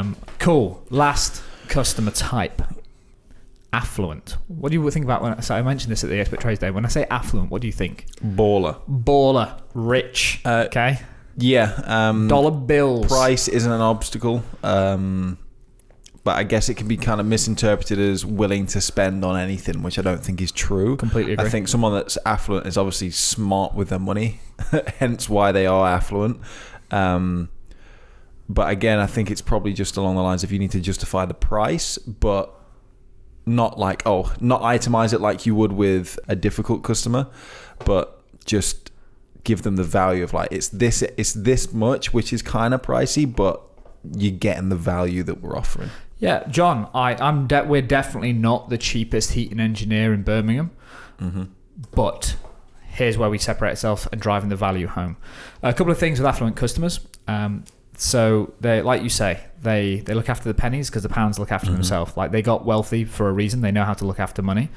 Um, 0.00 0.16
cool. 0.40 0.82
Last 0.90 1.42
customer 1.68 2.10
type. 2.10 2.60
Affluent. 3.72 4.36
What 4.48 4.72
do 4.72 4.80
you 4.82 4.90
think 4.90 5.04
about 5.04 5.22
when 5.22 5.34
I, 5.34 5.40
so 5.40 5.54
I 5.54 5.62
mentioned 5.62 5.92
this 5.92 6.02
at 6.02 6.10
the 6.10 6.18
Expert 6.18 6.40
Trades 6.40 6.58
Day? 6.58 6.70
When 6.70 6.84
I 6.84 6.88
say 6.88 7.06
affluent, 7.10 7.50
what 7.50 7.60
do 7.60 7.68
you 7.68 7.72
think? 7.72 8.06
Baller. 8.20 8.80
Baller, 8.88 9.60
rich. 9.74 10.40
Uh, 10.44 10.64
okay, 10.66 10.98
Yeah. 11.36 11.80
Um, 11.84 12.26
dollar 12.26 12.50
bills. 12.50 13.06
price 13.06 13.46
isn't 13.46 13.70
an 13.70 13.80
obstacle, 13.80 14.42
um, 14.64 15.38
but 16.24 16.36
I 16.36 16.42
guess 16.42 16.68
it 16.68 16.74
can 16.74 16.88
be 16.88 16.96
kind 16.96 17.20
of 17.20 17.26
misinterpreted 17.26 17.98
as 17.98 18.26
willing 18.26 18.66
to 18.66 18.80
spend 18.80 19.24
on 19.24 19.38
anything, 19.38 19.82
which 19.82 19.98
I 19.98 20.02
don't 20.02 20.22
think 20.22 20.40
is 20.42 20.50
true. 20.52 20.96
Completely 20.96 21.34
agree. 21.34 21.46
I 21.46 21.48
think 21.48 21.68
someone 21.68 21.92
that's 21.94 22.18
affluent 22.26 22.66
is 22.66 22.76
obviously 22.76 23.10
smart 23.10 23.74
with 23.74 23.88
their 23.88 24.00
money, 24.00 24.40
hence 24.98 25.28
why 25.28 25.52
they 25.52 25.66
are 25.66 25.86
affluent. 25.88 26.40
Um, 26.90 27.48
but 28.48 28.68
again, 28.68 28.98
I 28.98 29.06
think 29.06 29.30
it's 29.30 29.40
probably 29.40 29.72
just 29.72 29.96
along 29.96 30.16
the 30.16 30.22
lines 30.22 30.42
if 30.42 30.50
you 30.50 30.58
need 30.58 30.72
to 30.72 30.80
justify 30.80 31.24
the 31.24 31.34
price, 31.34 31.98
but 31.98 32.52
not 33.46 33.78
like 33.78 34.02
oh, 34.06 34.32
not 34.40 34.62
itemize 34.62 35.12
it 35.12 35.20
like 35.20 35.46
you 35.46 35.54
would 35.54 35.72
with 35.72 36.18
a 36.28 36.36
difficult 36.36 36.82
customer, 36.82 37.26
but 37.84 38.20
just 38.44 38.90
give 39.44 39.62
them 39.62 39.76
the 39.76 39.84
value 39.84 40.22
of 40.22 40.32
like 40.32 40.48
it's 40.50 40.68
this 40.68 41.02
it's 41.02 41.32
this 41.32 41.72
much, 41.72 42.12
which 42.12 42.32
is 42.32 42.42
kind 42.42 42.74
of 42.74 42.82
pricey, 42.82 43.24
but 43.34 43.60
you're 44.16 44.32
getting 44.32 44.68
the 44.68 44.76
value 44.76 45.22
that 45.22 45.40
we're 45.40 45.56
offering. 45.56 45.90
Yeah, 46.18 46.46
John. 46.48 46.88
I, 46.94 47.14
I'm. 47.14 47.46
De- 47.46 47.64
we're 47.64 47.82
definitely 47.82 48.34
not 48.34 48.68
the 48.68 48.78
cheapest 48.78 49.32
heating 49.32 49.58
engineer 49.58 50.12
in 50.12 50.22
Birmingham, 50.22 50.70
but 51.92 52.36
here's 52.90 53.16
where 53.16 53.30
we 53.30 53.38
separate 53.38 53.70
ourselves 53.70 54.06
and 54.12 54.20
driving 54.20 54.50
the 54.50 54.56
value 54.56 54.86
home. 54.86 55.16
A 55.62 55.72
couple 55.72 55.90
of 55.92 55.98
things 55.98 56.18
with 56.18 56.26
affluent 56.26 56.56
customers. 56.56 57.00
Um, 57.26 57.64
so 58.00 58.54
they, 58.60 58.80
like 58.80 59.02
you 59.02 59.10
say, 59.10 59.40
they 59.60 60.00
they 60.00 60.14
look 60.14 60.30
after 60.30 60.48
the 60.48 60.54
pennies 60.54 60.88
because 60.88 61.02
the 61.02 61.10
pounds 61.10 61.38
look 61.38 61.52
after 61.52 61.66
mm-hmm. 61.66 61.74
themselves. 61.74 62.16
Like 62.16 62.30
they 62.30 62.40
got 62.40 62.64
wealthy 62.64 63.04
for 63.04 63.28
a 63.28 63.32
reason. 63.32 63.60
They 63.60 63.70
know 63.70 63.84
how 63.84 63.92
to 63.92 64.06
look 64.06 64.18
after 64.18 64.40
money. 64.40 64.70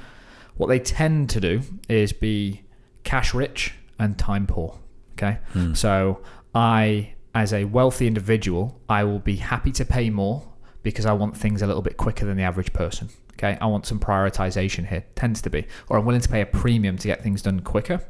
What 0.57 0.67
they 0.67 0.79
tend 0.79 1.29
to 1.29 1.39
do 1.39 1.61
is 1.87 2.11
be 2.11 2.63
cash 3.05 3.33
rich 3.33 3.75
and 3.97 4.17
time 4.17 4.45
poor. 4.45 4.77
Okay, 5.13 5.37
hmm. 5.53 5.73
so 5.73 6.21
I, 6.53 7.13
as 7.33 7.53
a 7.53 7.63
wealthy 7.63 8.07
individual, 8.07 8.81
I 8.89 9.05
will 9.05 9.19
be 9.19 9.37
happy 9.37 9.71
to 9.71 9.85
pay 9.85 10.09
more 10.09 10.43
because 10.81 11.05
I 11.05 11.13
want 11.13 11.37
things 11.37 11.61
a 11.61 11.67
little 11.67 11.81
bit 11.81 11.95
quicker 11.95 12.25
than 12.25 12.35
the 12.35 12.43
average 12.43 12.73
person. 12.73 13.07
Okay, 13.35 13.57
I 13.61 13.67
want 13.67 13.85
some 13.85 14.01
prioritization 14.01 14.85
here. 14.85 15.05
Tends 15.15 15.41
to 15.43 15.49
be, 15.49 15.65
or 15.87 15.97
I'm 15.97 16.03
willing 16.03 16.19
to 16.19 16.29
pay 16.29 16.41
a 16.41 16.45
premium 16.45 16.97
to 16.97 17.07
get 17.07 17.23
things 17.23 17.41
done 17.41 17.61
quicker. 17.61 18.01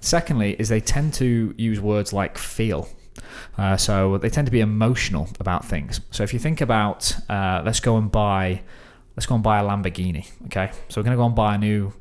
Secondly, 0.00 0.56
is 0.58 0.68
they 0.68 0.80
tend 0.80 1.14
to 1.14 1.54
use 1.56 1.80
words 1.80 2.12
like 2.12 2.36
feel. 2.36 2.86
Uh, 3.58 3.76
so 3.76 4.18
they 4.18 4.30
tend 4.30 4.46
to 4.46 4.52
be 4.52 4.60
emotional 4.60 5.28
about 5.40 5.64
things. 5.64 6.00
So 6.10 6.22
if 6.22 6.32
you 6.32 6.38
think 6.38 6.60
about, 6.60 7.14
uh, 7.28 7.62
let's 7.64 7.80
go 7.80 7.96
and 7.96 8.10
buy, 8.10 8.62
let's 9.16 9.26
go 9.26 9.34
and 9.34 9.44
buy 9.44 9.60
a 9.60 9.64
Lamborghini. 9.64 10.30
Okay, 10.46 10.70
so 10.88 11.00
we're 11.00 11.04
gonna 11.04 11.16
go 11.16 11.26
and 11.26 11.34
buy 11.34 11.54
a 11.54 11.58
new, 11.58 11.92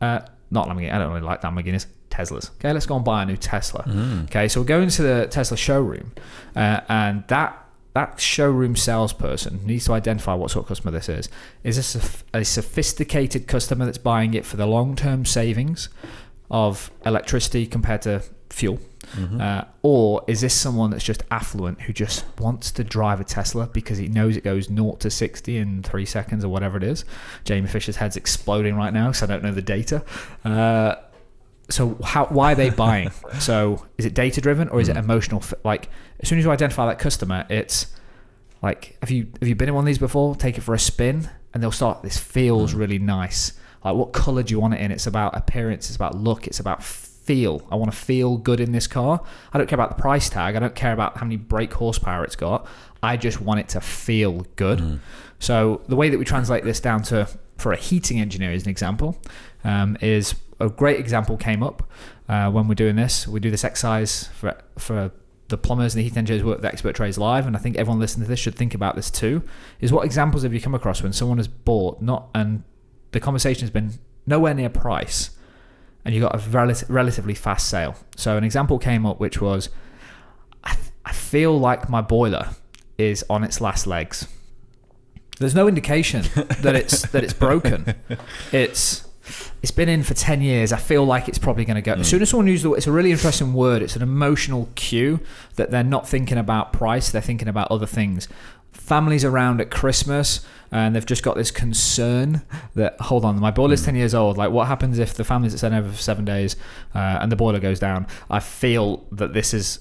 uh, 0.00 0.20
not 0.50 0.68
Lamborghini. 0.68 0.92
I 0.92 0.98
don't 0.98 1.12
really 1.12 1.26
like 1.26 1.42
Lamborghinis. 1.42 1.86
Teslas. 2.10 2.50
Okay, 2.56 2.74
let's 2.74 2.84
go 2.84 2.96
and 2.96 3.04
buy 3.06 3.22
a 3.22 3.26
new 3.26 3.38
Tesla. 3.38 3.84
Okay, 4.24 4.46
so 4.46 4.60
we're 4.60 4.66
going 4.66 4.90
to 4.90 5.02
the 5.02 5.28
Tesla 5.30 5.56
showroom, 5.56 6.12
uh, 6.54 6.80
and 6.90 7.24
that 7.28 7.58
that 7.94 8.20
showroom 8.20 8.76
salesperson 8.76 9.66
needs 9.66 9.84
to 9.86 9.92
identify 9.92 10.34
what 10.34 10.50
sort 10.50 10.64
of 10.64 10.68
customer 10.68 10.90
this 10.90 11.08
is. 11.08 11.28
Is 11.62 11.76
this 11.76 12.22
a 12.32 12.44
sophisticated 12.44 13.46
customer 13.46 13.84
that's 13.84 13.98
buying 13.98 14.34
it 14.34 14.46
for 14.46 14.56
the 14.56 14.66
long 14.66 14.96
term 14.96 15.24
savings 15.24 15.88
of 16.50 16.90
electricity 17.04 17.66
compared 17.66 18.02
to 18.02 18.22
fuel? 18.50 18.78
Uh, 19.40 19.64
or 19.82 20.24
is 20.26 20.40
this 20.40 20.54
someone 20.54 20.90
that's 20.90 21.04
just 21.04 21.22
affluent 21.30 21.80
who 21.82 21.92
just 21.92 22.24
wants 22.38 22.70
to 22.72 22.84
drive 22.84 23.20
a 23.20 23.24
Tesla 23.24 23.66
because 23.66 23.98
he 23.98 24.08
knows 24.08 24.36
it 24.36 24.44
goes 24.44 24.66
0 24.66 24.92
to 25.00 25.10
60 25.10 25.56
in 25.56 25.82
three 25.82 26.06
seconds 26.06 26.44
or 26.44 26.48
whatever 26.48 26.76
it 26.76 26.82
is? 26.82 27.04
Jamie 27.44 27.68
Fisher's 27.68 27.96
head's 27.96 28.16
exploding 28.16 28.74
right 28.76 28.92
now 28.92 29.08
because 29.08 29.22
I 29.22 29.26
don't 29.26 29.42
know 29.42 29.52
the 29.52 29.62
data. 29.62 30.04
Uh, 30.44 30.96
so 31.70 31.96
how 32.04 32.26
why 32.26 32.52
are 32.52 32.54
they 32.54 32.70
buying? 32.86 33.10
So 33.38 33.86
is 33.98 34.04
it 34.04 34.14
data 34.14 34.40
driven 34.40 34.68
or 34.68 34.80
is 34.80 34.88
it 34.88 34.96
emotional 34.96 35.42
like 35.64 35.88
as 36.20 36.28
soon 36.28 36.38
as 36.38 36.44
you 36.44 36.50
identify 36.50 36.86
that 36.86 36.98
customer 36.98 37.46
it's 37.48 37.86
like 38.62 38.96
have 39.00 39.10
you 39.10 39.28
have 39.40 39.48
you 39.48 39.54
been 39.54 39.68
in 39.68 39.74
one 39.74 39.82
of 39.82 39.86
these 39.86 39.98
before? 39.98 40.34
Take 40.36 40.58
it 40.58 40.62
for 40.62 40.74
a 40.74 40.78
spin 40.78 41.30
and 41.54 41.62
they'll 41.62 41.70
start 41.70 42.02
this 42.02 42.18
feels 42.18 42.74
really 42.74 42.98
nice. 42.98 43.52
Like 43.84 43.94
what 43.94 44.12
color 44.12 44.42
do 44.42 44.52
you 44.52 44.60
want 44.60 44.74
it 44.74 44.80
in? 44.80 44.90
It's 44.90 45.06
about 45.06 45.36
appearance 45.36 45.88
it's 45.88 45.96
about 45.96 46.16
look 46.16 46.46
it's 46.46 46.60
about 46.60 46.82
feel. 47.24 47.66
I 47.70 47.76
want 47.76 47.90
to 47.92 47.96
feel 47.96 48.36
good 48.36 48.60
in 48.60 48.72
this 48.72 48.86
car. 48.86 49.22
I 49.52 49.58
don't 49.58 49.68
care 49.68 49.76
about 49.76 49.96
the 49.96 50.02
price 50.02 50.28
tag. 50.28 50.56
I 50.56 50.58
don't 50.58 50.74
care 50.74 50.92
about 50.92 51.16
how 51.16 51.24
many 51.24 51.36
brake 51.36 51.72
horsepower 51.74 52.24
it's 52.24 52.36
got. 52.36 52.66
I 53.02 53.16
just 53.16 53.40
want 53.40 53.60
it 53.60 53.68
to 53.70 53.80
feel 53.80 54.46
good. 54.56 55.00
So 55.38 55.82
the 55.88 55.96
way 55.96 56.08
that 56.08 56.18
we 56.18 56.24
translate 56.24 56.64
this 56.64 56.80
down 56.80 57.02
to 57.04 57.28
for 57.58 57.72
a 57.72 57.76
heating 57.76 58.20
engineer 58.20 58.52
as 58.52 58.64
an 58.64 58.70
example 58.70 59.16
um, 59.64 59.96
is 60.00 60.34
a 60.58 60.68
great 60.68 60.98
example 60.98 61.36
came 61.36 61.62
up 61.62 61.88
uh, 62.28 62.50
when 62.50 62.68
we're 62.68 62.74
doing 62.74 62.96
this. 62.96 63.26
We 63.26 63.40
do 63.40 63.50
this 63.50 63.64
exercise 63.64 64.28
for 64.28 64.56
for 64.78 65.10
the 65.48 65.58
plumbers 65.58 65.94
and 65.94 66.00
the 66.00 66.08
heat 66.08 66.16
engineers 66.16 66.44
work 66.44 66.62
the 66.62 66.68
expert 66.68 66.94
trades 66.94 67.18
live, 67.18 67.46
and 67.46 67.56
I 67.56 67.58
think 67.58 67.76
everyone 67.76 68.00
listening 68.00 68.24
to 68.24 68.28
this 68.28 68.40
should 68.40 68.54
think 68.54 68.74
about 68.74 68.96
this 68.96 69.10
too. 69.10 69.42
Is 69.80 69.92
what 69.92 70.04
examples 70.04 70.44
have 70.44 70.54
you 70.54 70.60
come 70.60 70.74
across 70.74 71.02
when 71.02 71.12
someone 71.12 71.38
has 71.38 71.48
bought 71.48 72.00
not 72.00 72.28
and 72.34 72.62
the 73.10 73.20
conversation 73.20 73.60
has 73.60 73.70
been 73.70 73.92
nowhere 74.26 74.54
near 74.54 74.70
price, 74.70 75.30
and 76.04 76.14
you 76.14 76.20
got 76.20 76.34
a 76.34 76.50
rel- 76.50 76.74
relatively 76.88 77.34
fast 77.34 77.68
sale. 77.68 77.96
So 78.16 78.36
an 78.36 78.44
example 78.44 78.78
came 78.78 79.06
up 79.06 79.20
which 79.20 79.40
was, 79.40 79.68
I, 80.64 80.76
I 81.04 81.12
feel 81.12 81.58
like 81.58 81.88
my 81.88 82.00
boiler 82.00 82.50
is 82.98 83.24
on 83.28 83.44
its 83.44 83.60
last 83.60 83.86
legs. 83.86 84.26
There's 85.38 85.54
no 85.54 85.66
indication 85.66 86.22
that 86.60 86.76
it's 86.76 87.02
that 87.12 87.24
it's 87.24 87.32
broken. 87.32 87.94
It's 88.52 89.04
it's 89.62 89.70
been 89.70 89.88
in 89.88 90.02
for 90.02 90.14
10 90.14 90.42
years. 90.42 90.72
I 90.72 90.78
feel 90.78 91.04
like 91.04 91.28
it's 91.28 91.38
probably 91.38 91.64
going 91.64 91.76
to 91.76 91.82
go. 91.82 91.92
As 91.92 91.98
hmm. 91.98 92.02
soon 92.02 92.22
as 92.22 92.30
someone 92.30 92.48
uses 92.48 92.64
the 92.64 92.70
word, 92.70 92.76
it's 92.78 92.86
a 92.86 92.92
really 92.92 93.12
interesting 93.12 93.54
word. 93.54 93.82
It's 93.82 93.96
an 93.96 94.02
emotional 94.02 94.68
cue 94.74 95.20
that 95.56 95.70
they're 95.70 95.84
not 95.84 96.08
thinking 96.08 96.38
about 96.38 96.72
price, 96.72 97.10
they're 97.10 97.22
thinking 97.22 97.48
about 97.48 97.70
other 97.70 97.86
things. 97.86 98.28
Families 98.82 99.24
around 99.24 99.60
at 99.60 99.70
Christmas 99.70 100.44
and 100.72 100.96
they've 100.96 101.06
just 101.06 101.22
got 101.22 101.36
this 101.36 101.50
concern 101.50 102.42
that 102.74 102.98
hold 102.98 103.24
on, 103.26 103.38
my 103.38 103.50
boiler's 103.50 103.84
ten 103.84 103.94
years 103.94 104.14
old. 104.14 104.38
Like, 104.38 104.50
what 104.50 104.66
happens 104.66 104.98
if 104.98 105.14
the 105.14 105.22
family's 105.22 105.52
at 105.52 105.58
staying 105.58 105.74
over 105.74 105.90
for 105.90 106.02
seven 106.02 106.24
days 106.24 106.56
uh, 106.94 107.18
and 107.20 107.30
the 107.30 107.36
boiler 107.36 107.60
goes 107.60 107.78
down? 107.78 108.06
I 108.30 108.40
feel 108.40 109.06
that 109.12 109.34
this 109.34 109.52
is 109.52 109.80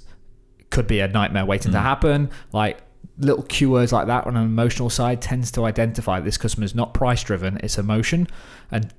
could 0.70 0.88
be 0.88 1.00
a 1.00 1.08
nightmare 1.08 1.46
waiting 1.46 1.72
to 1.72 1.80
happen. 1.80 2.30
Like 2.52 2.80
little 3.18 3.44
keywords 3.44 3.92
like 3.92 4.08
that 4.08 4.28
on 4.28 4.36
an 4.36 4.44
emotional 4.44 4.90
side 4.90 5.22
tends 5.22 5.52
to 5.52 5.66
identify 5.66 6.20
this 6.20 6.38
customer 6.38 6.66
is 6.66 6.76
not 6.76 6.94
price 6.94 7.24
driven; 7.24 7.58
it's 7.64 7.78
emotion, 7.78 8.28
and 8.70 8.94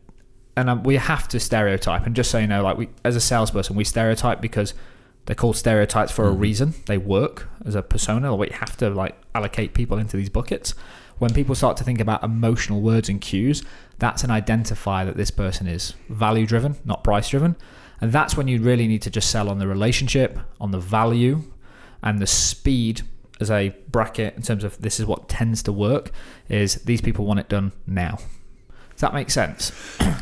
and 0.57 0.71
um, 0.71 0.83
we 0.85 0.97
have 0.97 1.29
to 1.29 1.39
stereotype. 1.39 2.07
And 2.07 2.17
just 2.17 2.31
so 2.31 2.39
you 2.39 2.47
know, 2.47 2.63
like 2.63 2.79
we 2.79 2.89
as 3.05 3.17
a 3.17 3.21
salesperson, 3.21 3.77
we 3.77 3.85
stereotype 3.85 4.41
because 4.41 4.73
they're 5.27 5.37
called 5.37 5.57
stereotypes 5.57 6.13
for 6.13 6.27
a 6.27 6.31
mm-hmm. 6.31 6.41
reason. 6.41 6.75
They 6.87 6.99
work 6.99 7.49
as 7.65 7.75
a 7.75 7.83
persona. 7.83 8.35
We 8.35 8.49
have 8.51 8.77
to 8.79 8.91
like 8.91 9.17
allocate 9.35 9.75
people 9.75 9.99
into 9.99 10.17
these 10.17 10.31
buckets. 10.31 10.75
When 11.19 11.33
people 11.33 11.55
start 11.55 11.77
to 11.77 11.85
think 11.85 12.01
about 12.01 12.25
emotional 12.25 12.81
words 12.81 13.09
and 13.09 13.21
cues, 13.21 13.63
that's 13.99 14.25
an 14.25 14.31
identifier 14.31 15.07
that 15.07 15.17
this 15.17 15.31
person 15.31 15.69
is 15.69 15.95
value 16.09 16.47
driven, 16.47 16.77
not 16.85 17.05
price 17.05 17.29
driven. 17.29 17.57
And 18.01 18.13
that's 18.13 18.37
when 18.37 18.49
you 18.49 18.61
really 18.61 18.89
need 18.89 19.03
to 19.03 19.11
just 19.11 19.31
sell 19.31 19.49
on 19.49 19.59
the 19.59 19.69
relationship, 19.69 20.39
on 20.61 20.73
the 20.73 20.81
value, 20.81 21.45
and 22.03 22.19
the 22.19 22.27
speed 22.27 23.03
as 23.41 23.51
a 23.51 23.75
bracket 23.89 24.35
in 24.37 24.43
terms 24.43 24.65
of 24.65 24.81
this 24.81 24.99
is 24.99 25.07
what 25.07 25.29
tends 25.29 25.63
to 25.65 25.73
work 25.73 26.11
is 26.49 26.77
these 26.83 27.01
people 27.01 27.25
want 27.25 27.39
it 27.39 27.49
done 27.49 27.73
now. 27.87 28.19
Does 28.91 29.01
that 29.01 29.15
make 29.15 29.31
sense? 29.31 29.73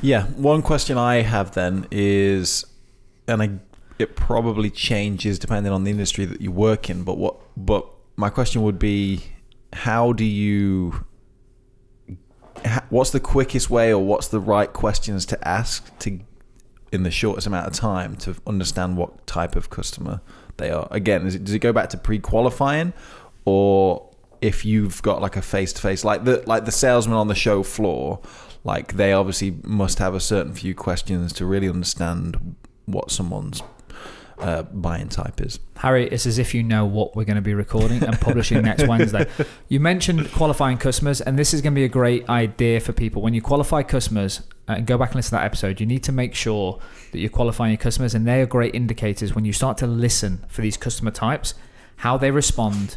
Yeah. 0.02 0.24
One 0.24 0.62
question 0.62 0.98
I 0.98 1.22
have 1.22 1.52
then 1.52 1.86
is, 1.90 2.64
and 3.26 3.42
I, 3.42 3.50
it 4.00 4.16
probably 4.16 4.70
changes 4.70 5.38
depending 5.38 5.72
on 5.72 5.84
the 5.84 5.90
industry 5.90 6.24
that 6.24 6.40
you 6.40 6.50
work 6.50 6.88
in. 6.90 7.04
But 7.04 7.18
what? 7.18 7.36
But 7.56 7.86
my 8.16 8.30
question 8.30 8.62
would 8.62 8.78
be, 8.78 9.24
how 9.72 10.12
do 10.12 10.24
you? 10.24 11.04
What's 12.90 13.10
the 13.10 13.20
quickest 13.20 13.70
way, 13.70 13.92
or 13.92 14.04
what's 14.04 14.28
the 14.28 14.40
right 14.40 14.72
questions 14.72 15.24
to 15.26 15.48
ask 15.48 15.98
to, 16.00 16.20
in 16.92 17.04
the 17.04 17.10
shortest 17.10 17.46
amount 17.46 17.66
of 17.66 17.72
time, 17.72 18.16
to 18.16 18.34
understand 18.46 18.96
what 18.96 19.26
type 19.26 19.56
of 19.56 19.70
customer 19.70 20.20
they 20.58 20.70
are? 20.70 20.86
Again, 20.90 21.26
it, 21.26 21.44
does 21.44 21.54
it 21.54 21.60
go 21.60 21.72
back 21.72 21.88
to 21.90 21.96
pre-qualifying, 21.96 22.92
or 23.44 24.10
if 24.42 24.64
you've 24.64 25.00
got 25.02 25.22
like 25.22 25.36
a 25.36 25.42
face-to-face, 25.42 26.04
like 26.04 26.24
the 26.24 26.42
like 26.46 26.64
the 26.64 26.72
salesman 26.72 27.16
on 27.16 27.28
the 27.28 27.34
show 27.34 27.62
floor, 27.62 28.20
like 28.64 28.94
they 28.94 29.12
obviously 29.12 29.56
must 29.64 29.98
have 29.98 30.14
a 30.14 30.20
certain 30.20 30.52
few 30.52 30.74
questions 30.74 31.32
to 31.34 31.46
really 31.46 31.68
understand 31.68 32.56
what 32.86 33.10
someone's 33.10 33.62
uh, 34.40 34.62
buying 34.62 35.08
type 35.08 35.40
is. 35.40 35.58
Harry, 35.76 36.08
it's 36.08 36.26
as 36.26 36.38
if 36.38 36.54
you 36.54 36.62
know 36.62 36.84
what 36.84 37.16
we're 37.16 37.24
going 37.24 37.36
to 37.36 37.42
be 37.42 37.54
recording 37.54 38.02
and 38.02 38.20
publishing 38.20 38.62
next 38.62 38.86
Wednesday. 38.86 39.26
You 39.68 39.80
mentioned 39.80 40.30
qualifying 40.32 40.78
customers, 40.78 41.20
and 41.20 41.38
this 41.38 41.54
is 41.54 41.60
going 41.62 41.72
to 41.72 41.78
be 41.78 41.84
a 41.84 41.88
great 41.88 42.28
idea 42.28 42.80
for 42.80 42.92
people. 42.92 43.22
When 43.22 43.34
you 43.34 43.42
qualify 43.42 43.82
customers, 43.82 44.42
uh, 44.68 44.74
and 44.74 44.86
go 44.86 44.98
back 44.98 45.10
and 45.10 45.16
listen 45.16 45.30
to 45.30 45.36
that 45.36 45.44
episode, 45.44 45.80
you 45.80 45.86
need 45.86 46.02
to 46.04 46.12
make 46.12 46.34
sure 46.34 46.78
that 47.12 47.18
you're 47.18 47.30
qualifying 47.30 47.72
your 47.72 47.78
customers, 47.78 48.14
and 48.14 48.26
they 48.26 48.40
are 48.40 48.46
great 48.46 48.74
indicators 48.74 49.34
when 49.34 49.44
you 49.44 49.52
start 49.52 49.78
to 49.78 49.86
listen 49.86 50.44
for 50.48 50.62
these 50.62 50.76
customer 50.76 51.10
types, 51.10 51.54
how 51.96 52.16
they 52.16 52.30
respond, 52.30 52.96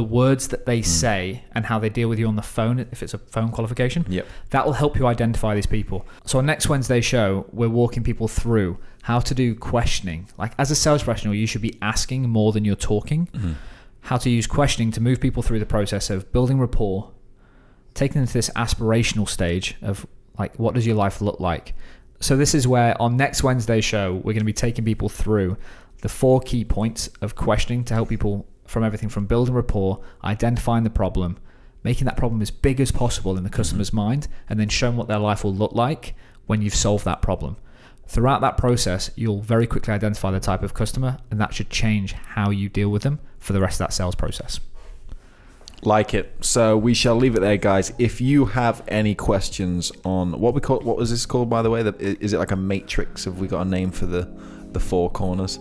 the 0.00 0.04
words 0.04 0.48
that 0.48 0.64
they 0.64 0.80
mm. 0.80 0.86
say, 0.86 1.44
and 1.52 1.66
how 1.66 1.78
they 1.78 1.90
deal 1.90 2.08
with 2.08 2.18
you 2.18 2.26
on 2.26 2.34
the 2.34 2.48
phone 2.56 2.78
if 2.78 3.02
it's 3.02 3.12
a 3.12 3.18
phone 3.18 3.50
qualification. 3.50 4.06
Yep. 4.08 4.26
That 4.48 4.64
will 4.64 4.72
help 4.72 4.96
you 4.96 5.06
identify 5.06 5.54
these 5.54 5.66
people. 5.66 6.06
So 6.24 6.38
on 6.38 6.46
next 6.46 6.70
Wednesday 6.70 7.02
show, 7.02 7.44
we're 7.52 7.68
walking 7.68 8.02
people 8.02 8.26
through 8.26 8.78
how 9.02 9.20
to 9.20 9.34
do 9.34 9.54
questioning. 9.54 10.26
Like 10.38 10.54
as 10.56 10.70
a 10.70 10.74
sales 10.74 11.02
professional, 11.02 11.34
you 11.34 11.46
should 11.46 11.60
be 11.60 11.76
asking 11.82 12.30
more 12.30 12.50
than 12.52 12.64
you're 12.64 12.76
talking. 12.76 13.26
Mm-hmm. 13.26 13.52
How 14.00 14.16
to 14.16 14.30
use 14.30 14.46
questioning 14.46 14.90
to 14.92 15.02
move 15.02 15.20
people 15.20 15.42
through 15.42 15.58
the 15.58 15.66
process 15.66 16.08
of 16.08 16.32
building 16.32 16.58
rapport, 16.58 17.10
taking 17.92 18.22
them 18.22 18.26
to 18.26 18.32
this 18.32 18.48
aspirational 18.56 19.28
stage 19.28 19.76
of 19.82 20.06
like 20.38 20.58
what 20.58 20.74
does 20.74 20.86
your 20.86 20.96
life 20.96 21.20
look 21.20 21.40
like. 21.40 21.74
So 22.20 22.38
this 22.38 22.54
is 22.54 22.66
where 22.66 23.00
on 23.02 23.18
next 23.18 23.42
Wednesday 23.42 23.82
show, 23.82 24.14
we're 24.14 24.32
going 24.32 24.38
to 24.38 24.44
be 24.44 24.54
taking 24.54 24.86
people 24.86 25.10
through 25.10 25.58
the 26.00 26.08
four 26.08 26.40
key 26.40 26.64
points 26.64 27.10
of 27.20 27.34
questioning 27.34 27.84
to 27.84 27.92
help 27.92 28.08
people 28.08 28.46
from 28.70 28.84
everything 28.84 29.08
from 29.08 29.26
building 29.26 29.52
rapport, 29.52 30.00
identifying 30.22 30.84
the 30.84 30.90
problem, 30.90 31.36
making 31.82 32.04
that 32.04 32.16
problem 32.16 32.40
as 32.40 32.52
big 32.52 32.80
as 32.80 32.92
possible 32.92 33.36
in 33.36 33.42
the 33.42 33.50
mm-hmm. 33.50 33.56
customer's 33.56 33.92
mind, 33.92 34.28
and 34.48 34.60
then 34.60 34.68
showing 34.68 34.96
what 34.96 35.08
their 35.08 35.18
life 35.18 35.42
will 35.42 35.54
look 35.54 35.72
like 35.72 36.14
when 36.46 36.62
you've 36.62 36.74
solved 36.74 37.04
that 37.04 37.20
problem. 37.20 37.56
Throughout 38.06 38.40
that 38.42 38.56
process, 38.56 39.10
you'll 39.16 39.40
very 39.40 39.66
quickly 39.66 39.92
identify 39.92 40.30
the 40.30 40.40
type 40.40 40.62
of 40.62 40.72
customer, 40.72 41.18
and 41.30 41.40
that 41.40 41.52
should 41.52 41.68
change 41.68 42.12
how 42.12 42.50
you 42.50 42.68
deal 42.68 42.90
with 42.90 43.02
them 43.02 43.18
for 43.40 43.52
the 43.52 43.60
rest 43.60 43.80
of 43.80 43.88
that 43.88 43.92
sales 43.92 44.14
process. 44.14 44.60
Like 45.82 46.14
it. 46.14 46.32
So 46.40 46.76
we 46.76 46.94
shall 46.94 47.16
leave 47.16 47.34
it 47.34 47.40
there, 47.40 47.56
guys. 47.56 47.92
If 47.98 48.20
you 48.20 48.44
have 48.46 48.84
any 48.86 49.14
questions 49.14 49.90
on 50.04 50.38
what 50.38 50.54
we 50.54 50.60
call 50.60 50.80
what 50.80 50.96
was 50.96 51.10
this 51.10 51.24
called, 51.24 51.48
by 51.48 51.62
the 51.62 51.70
way? 51.70 51.82
The- 51.82 52.22
Is 52.22 52.34
it 52.34 52.38
like 52.38 52.50
a 52.50 52.56
matrix? 52.56 53.24
Have 53.24 53.38
we 53.40 53.48
got 53.48 53.66
a 53.66 53.68
name 53.68 53.90
for 53.90 54.06
the 54.06 54.28
the 54.72 54.80
four 54.80 55.10
corners? 55.10 55.58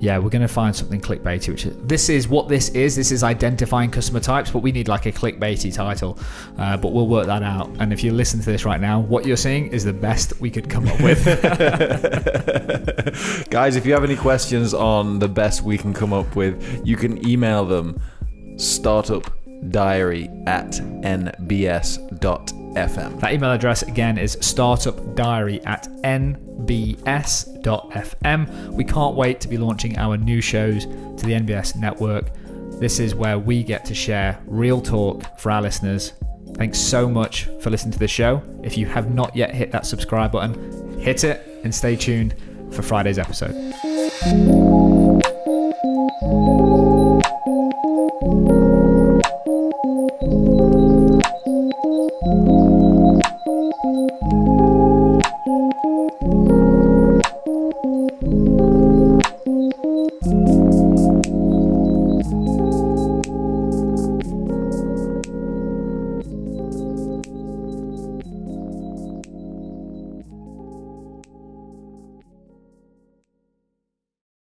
Yeah, 0.00 0.16
we're 0.16 0.30
going 0.30 0.40
to 0.40 0.48
find 0.48 0.74
something 0.74 0.98
clickbaity, 0.98 1.50
which 1.50 1.66
is, 1.66 1.76
this 1.82 2.08
is 2.08 2.26
what 2.26 2.48
this 2.48 2.70
is. 2.70 2.96
This 2.96 3.12
is 3.12 3.22
identifying 3.22 3.90
customer 3.90 4.20
types, 4.20 4.50
but 4.50 4.60
we 4.60 4.72
need 4.72 4.88
like 4.88 5.04
a 5.04 5.12
clickbaity 5.12 5.74
title. 5.74 6.18
Uh, 6.56 6.78
but 6.78 6.92
we'll 6.92 7.06
work 7.06 7.26
that 7.26 7.42
out. 7.42 7.68
And 7.80 7.92
if 7.92 8.02
you 8.02 8.12
listen 8.12 8.40
to 8.40 8.46
this 8.46 8.64
right 8.64 8.80
now, 8.80 9.00
what 9.00 9.26
you're 9.26 9.36
seeing 9.36 9.66
is 9.66 9.84
the 9.84 9.92
best 9.92 10.40
we 10.40 10.50
could 10.50 10.70
come 10.70 10.88
up 10.88 10.98
with. 11.02 11.22
Guys, 13.50 13.76
if 13.76 13.84
you 13.84 13.92
have 13.92 14.02
any 14.02 14.16
questions 14.16 14.72
on 14.72 15.18
the 15.18 15.28
best 15.28 15.64
we 15.64 15.76
can 15.76 15.92
come 15.92 16.14
up 16.14 16.34
with, 16.34 16.80
you 16.82 16.96
can 16.96 17.28
email 17.28 17.66
them 17.66 18.00
startupdiary 18.56 20.48
at 20.48 20.80
nbs.fm. 22.74 23.20
that 23.20 23.32
email 23.32 23.52
address 23.52 23.82
again 23.82 24.18
is 24.18 24.36
startupdiary 24.36 25.64
at 25.66 25.88
nbs.fm. 26.02 26.68
We 28.70 28.84
can't 28.84 29.16
wait 29.16 29.40
to 29.40 29.48
be 29.48 29.58
launching 29.58 29.98
our 29.98 30.16
new 30.16 30.40
shows 30.40 30.86
to 30.86 31.26
the 31.26 31.32
NBS 31.32 31.76
network. 31.76 32.30
This 32.80 32.98
is 32.98 33.14
where 33.14 33.38
we 33.38 33.62
get 33.62 33.84
to 33.86 33.94
share 33.94 34.40
real 34.46 34.80
talk 34.80 35.38
for 35.38 35.50
our 35.50 35.60
listeners. 35.62 36.14
Thanks 36.54 36.78
so 36.78 37.08
much 37.08 37.48
for 37.60 37.70
listening 37.70 37.92
to 37.92 37.98
the 37.98 38.08
show. 38.08 38.42
If 38.62 38.76
you 38.76 38.86
have 38.86 39.10
not 39.14 39.36
yet 39.36 39.54
hit 39.54 39.70
that 39.72 39.86
subscribe 39.86 40.32
button, 40.32 40.98
hit 40.98 41.24
it 41.24 41.46
and 41.64 41.74
stay 41.74 41.96
tuned 41.96 42.34
for 42.70 42.82
Friday's 42.82 43.18
episode. 43.18 43.54